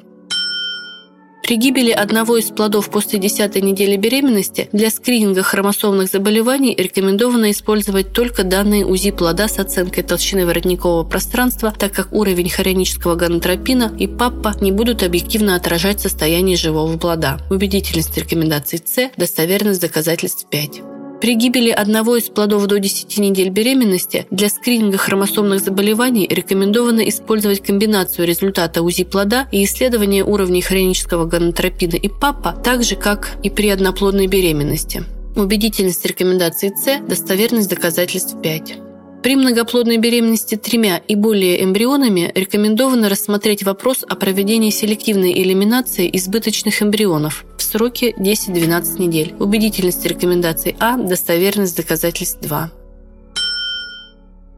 При 1.45 1.57
гибели 1.57 1.91
одного 1.91 2.37
из 2.37 2.45
плодов 2.45 2.89
после 2.89 3.19
10 3.19 3.61
недели 3.61 3.97
беременности 3.97 4.67
для 4.71 4.89
скрининга 4.89 5.43
хромосомных 5.43 6.09
заболеваний 6.09 6.73
рекомендовано 6.75 7.51
использовать 7.51 8.13
только 8.13 8.43
данные 8.43 8.83
УЗИ 8.83 9.11
плода 9.11 9.47
с 9.47 9.59
оценкой 9.59 10.01
толщины 10.01 10.47
воротникового 10.47 11.03
пространства, 11.03 11.71
так 11.77 11.91
как 11.93 12.11
уровень 12.13 12.49
хорионического 12.49 13.13
гонотропина 13.13 13.95
и 13.99 14.07
ПАППа 14.07 14.55
не 14.59 14.71
будут 14.71 15.03
объективно 15.03 15.55
отражать 15.55 16.01
состояние 16.01 16.57
живого 16.57 16.97
плода. 16.97 17.37
Убедительность 17.51 18.17
рекомендаций 18.17 18.81
С, 18.83 19.11
достоверность 19.15 19.81
доказательств 19.81 20.47
5. 20.49 20.94
При 21.21 21.35
гибели 21.35 21.69
одного 21.69 22.17
из 22.17 22.25
плодов 22.25 22.67
до 22.67 22.79
10 22.79 23.17
недель 23.17 23.49
беременности 23.49 24.27
для 24.31 24.49
скрининга 24.49 24.97
хромосомных 24.97 25.61
заболеваний 25.61 26.27
рекомендовано 26.29 27.07
использовать 27.07 27.63
комбинацию 27.63 28.27
результата 28.27 28.81
УЗИ 28.81 29.05
плода 29.05 29.47
и 29.51 29.63
исследования 29.63 30.23
уровней 30.23 30.61
хронического 30.61 31.25
гонотропина 31.25 31.95
и 31.95 32.09
ПАПа, 32.09 32.51
так 32.63 32.83
же, 32.83 32.95
как 32.95 33.37
и 33.43 33.49
при 33.49 33.69
одноплодной 33.69 34.27
беременности. 34.27 35.03
Убедительность 35.35 36.05
рекомендаций 36.05 36.69
С, 36.75 36.99
достоверность 37.07 37.69
доказательств 37.69 38.35
5. 38.41 38.84
При 39.25 39.35
многоплодной 39.35 39.97
беременности 39.97 40.53
тремя 40.53 40.97
и 41.07 41.15
более 41.15 41.63
эмбрионами 41.63 42.31
рекомендовано 42.35 43.09
рассмотреть 43.09 43.63
вопрос 43.63 44.05
о 44.07 44.15
проведении 44.15 44.69
селективной 44.69 45.33
элиминации 45.41 46.07
избыточных 46.15 46.83
эмбрионов 46.83 47.43
в 47.57 47.63
сроке 47.63 48.11
10-12 48.11 49.01
недель. 49.01 49.33
Убедительность 49.39 50.05
рекомендаций 50.05 50.75
А, 50.79 50.95
достоверность 50.95 51.75
доказательств 51.75 52.39
2. 52.41 52.71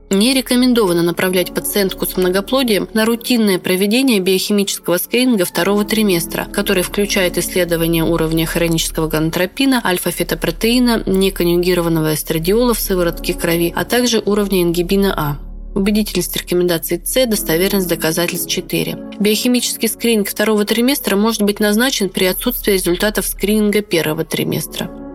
Не 0.10 0.34
рекомендовано 0.34 1.04
направлять 1.04 1.54
пациентку 1.54 2.06
с 2.06 2.16
многоплодием 2.16 2.88
на 2.94 3.04
рутинное 3.04 3.60
проведение 3.60 4.22
биохимического 4.22 4.98
скрининга 4.98 5.44
второго 5.44 5.84
триместра, 5.84 6.46
который 6.46 6.82
включает 6.82 7.38
исследование 7.38 8.06
уровня 8.06 8.46
хронического 8.46 9.08
гонотропина, 9.08 9.82
альфа-фетопротеина, 9.84 11.04
неконъюгированного 11.06 12.14
эстрадиола 12.14 12.74
в 12.74 12.80
сыворотке 12.80 13.34
крови, 13.34 13.74
а 13.76 13.84
также 13.84 14.22
уровня 14.26 14.62
ингибина 14.62 15.14
А. 15.18 15.38
Убедительность 15.78 16.38
рекомендаций 16.38 17.02
С, 17.04 17.26
достоверность 17.26 17.90
доказательств 17.90 18.50
4. 18.50 18.98
Биохимический 19.20 19.90
скрининг 19.90 20.30
второго 20.30 20.64
триместра 20.64 21.18
может 21.18 21.42
быть 21.42 21.60
назначен 21.60 22.10
при 22.10 22.26
отсутствии 22.26 22.72
результатов 22.72 23.28
скрининга 23.28 23.82
первого 23.82 24.24
триместра 24.24 25.07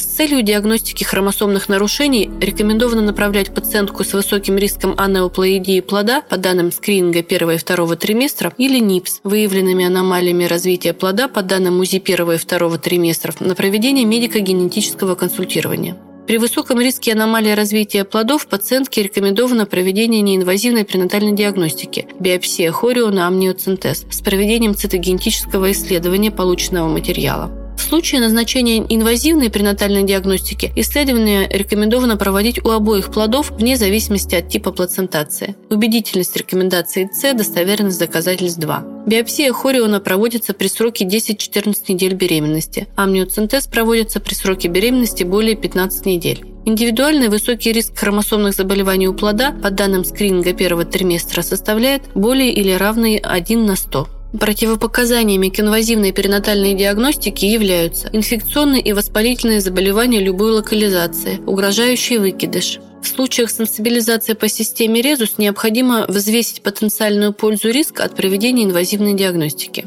целью 0.00 0.42
диагностики 0.42 1.04
хромосомных 1.04 1.68
нарушений 1.68 2.30
рекомендовано 2.40 3.02
направлять 3.02 3.52
пациентку 3.54 4.04
с 4.04 4.12
высоким 4.12 4.56
риском 4.56 4.94
анеуплоидии 4.96 5.80
плода 5.80 6.22
по 6.22 6.36
данным 6.36 6.72
скрининга 6.72 7.22
первого 7.22 7.54
и 7.54 7.58
второго 7.58 7.96
триместра 7.96 8.52
или 8.56 8.78
НИПС, 8.78 9.20
выявленными 9.24 9.84
аномалиями 9.84 10.44
развития 10.44 10.92
плода 10.92 11.28
по 11.28 11.42
данным 11.42 11.80
УЗИ 11.80 11.98
первого 11.98 12.34
и 12.34 12.38
второго 12.38 12.78
триместров 12.78 13.40
на 13.40 13.54
проведение 13.54 14.04
медико-генетического 14.04 15.14
консультирования. 15.14 15.96
При 16.26 16.38
высоком 16.38 16.80
риске 16.80 17.12
аномалии 17.12 17.50
развития 17.50 18.04
плодов 18.04 18.46
пациентке 18.46 19.02
рекомендовано 19.02 19.66
проведение 19.66 20.22
неинвазивной 20.22 20.84
пренатальной 20.84 21.32
диагностики– 21.32 22.06
биопсия 22.20 22.70
хориона 22.70 23.26
амниоцентез 23.26 24.06
с 24.08 24.20
проведением 24.20 24.74
цитогенетического 24.76 25.72
исследования 25.72 26.30
полученного 26.30 26.88
материала. 26.88 27.61
Случае 27.92 28.22
назначения 28.22 28.78
инвазивной 28.88 29.50
пренатальной 29.50 30.04
диагностики 30.04 30.72
исследование 30.76 31.46
рекомендовано 31.46 32.16
проводить 32.16 32.64
у 32.64 32.70
обоих 32.70 33.12
плодов 33.12 33.50
вне 33.50 33.76
зависимости 33.76 34.34
от 34.34 34.48
типа 34.48 34.72
плацентации. 34.72 35.56
Убедительность 35.68 36.34
рекомендации 36.34 37.10
С, 37.12 37.34
достоверность 37.34 37.98
доказательств 37.98 38.58
2. 38.60 39.04
Биопсия 39.06 39.52
хориона 39.52 40.00
проводится 40.00 40.54
при 40.54 40.68
сроке 40.68 41.04
10-14 41.04 41.74
недель 41.88 42.14
беременности. 42.14 42.88
Амниоцентез 42.96 43.66
проводится 43.66 44.20
при 44.20 44.32
сроке 44.32 44.68
беременности 44.68 45.24
более 45.24 45.54
15 45.54 46.06
недель. 46.06 46.46
Индивидуальный 46.64 47.28
высокий 47.28 47.72
риск 47.72 47.98
хромосомных 47.98 48.54
заболеваний 48.54 49.08
у 49.08 49.12
плода 49.12 49.52
по 49.52 49.68
данным 49.70 50.06
скрининга 50.06 50.54
первого 50.54 50.86
триместра 50.86 51.42
составляет 51.42 52.04
более 52.14 52.54
или 52.54 52.70
равный 52.70 53.18
1 53.18 53.66
на 53.66 53.76
100. 53.76 54.21
Противопоказаниями 54.38 55.50
к 55.50 55.60
инвазивной 55.60 56.12
перинатальной 56.12 56.74
диагностике 56.74 57.52
являются 57.52 58.08
инфекционные 58.12 58.80
и 58.80 58.92
воспалительные 58.94 59.60
заболевания 59.60 60.20
любой 60.20 60.52
локализации, 60.52 61.38
угрожающий 61.46 62.16
выкидыш. 62.16 62.78
В 63.02 63.08
случаях 63.08 63.50
сенсибилизации 63.50 64.32
по 64.32 64.48
системе 64.48 65.02
резус 65.02 65.36
необходимо 65.36 66.06
взвесить 66.08 66.62
потенциальную 66.62 67.34
пользу 67.34 67.70
риска 67.70 68.04
от 68.04 68.16
проведения 68.16 68.64
инвазивной 68.64 69.14
диагностики. 69.14 69.86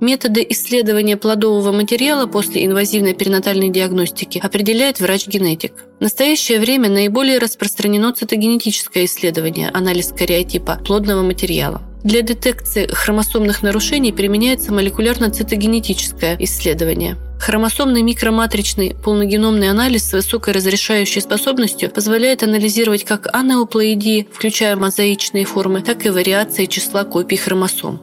Методы 0.00 0.44
исследования 0.48 1.16
плодового 1.16 1.70
материала 1.70 2.26
после 2.26 2.64
инвазивной 2.64 3.14
перинатальной 3.14 3.68
диагностики 3.68 4.40
определяет 4.42 5.00
врач-генетик. 5.00 5.74
В 5.98 6.02
настоящее 6.02 6.60
время 6.60 6.88
наиболее 6.88 7.38
распространено 7.38 8.12
цитогенетическое 8.12 9.04
исследование, 9.04 9.70
анализ 9.72 10.12
кариотипа 10.16 10.80
плодного 10.84 11.22
материала. 11.22 11.82
Для 12.04 12.22
детекции 12.22 12.86
хромосомных 12.86 13.62
нарушений 13.62 14.12
применяется 14.12 14.72
молекулярно-цитогенетическое 14.72 16.36
исследование. 16.40 17.16
Хромосомный 17.38 18.02
микроматричный 18.02 18.94
полногеномный 18.94 19.70
анализ 19.70 20.08
с 20.08 20.12
высокой 20.12 20.54
разрешающей 20.54 21.20
способностью 21.20 21.90
позволяет 21.90 22.42
анализировать 22.42 23.04
как 23.04 23.28
анеуплоидии, 23.32 24.28
включая 24.32 24.76
мозаичные 24.76 25.44
формы, 25.44 25.82
так 25.82 26.04
и 26.06 26.10
вариации 26.10 26.66
числа 26.66 27.04
копий 27.04 27.36
хромосом. 27.36 28.00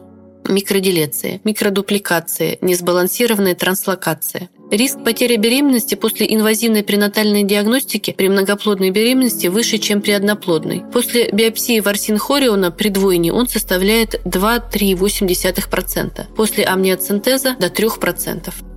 микроделеции, 0.48 1.40
микродупликации, 1.44 2.58
несбалансированная 2.60 3.54
транслокация. 3.54 4.48
Риск 4.70 5.02
потери 5.04 5.36
беременности 5.36 5.96
после 5.96 6.32
инвазивной 6.32 6.84
пренатальной 6.84 7.42
диагностики 7.42 8.12
при 8.12 8.28
многоплодной 8.28 8.90
беременности 8.90 9.48
выше, 9.48 9.78
чем 9.78 10.00
при 10.00 10.12
одноплодной. 10.12 10.84
После 10.92 11.28
биопсии 11.30 11.80
ворсин 11.80 12.18
хориона 12.18 12.70
при 12.70 12.88
двойне 12.88 13.32
он 13.32 13.48
составляет 13.48 14.20
2-3,8%, 14.24 16.26
после 16.36 16.64
амниоцентеза 16.64 17.56
до 17.58 17.66
3%. 17.66 18.69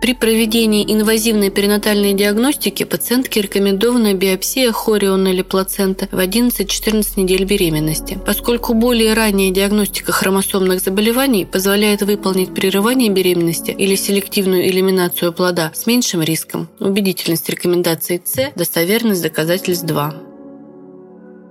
При 0.00 0.14
проведении 0.14 0.90
инвазивной 0.90 1.50
перинатальной 1.50 2.14
диагностики 2.14 2.84
пациентке 2.84 3.42
рекомендована 3.42 4.14
биопсия 4.14 4.72
хориона 4.72 5.28
или 5.28 5.42
плацента 5.42 6.08
в 6.10 6.18
11-14 6.18 7.20
недель 7.20 7.44
беременности, 7.44 8.18
поскольку 8.24 8.72
более 8.72 9.12
ранняя 9.12 9.50
диагностика 9.50 10.12
хромосомных 10.12 10.80
заболеваний 10.80 11.44
позволяет 11.44 12.00
выполнить 12.00 12.54
прерывание 12.54 13.10
беременности 13.10 13.72
или 13.72 13.94
селективную 13.94 14.66
элиминацию 14.70 15.34
плода 15.34 15.70
с 15.74 15.86
меньшим 15.86 16.22
риском. 16.22 16.70
Убедительность 16.78 17.50
рекомендации 17.50 18.22
С, 18.24 18.52
достоверность 18.56 19.22
доказательств 19.22 19.84
2. 19.84 20.14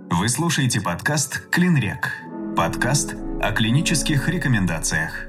Вы 0.09 0.27
слушаете 0.27 0.81
подкаст 0.81 1.49
«Клинрек». 1.51 2.13
Подкаст 2.57 3.13
о 3.41 3.51
клинических 3.51 4.27
рекомендациях. 4.27 5.28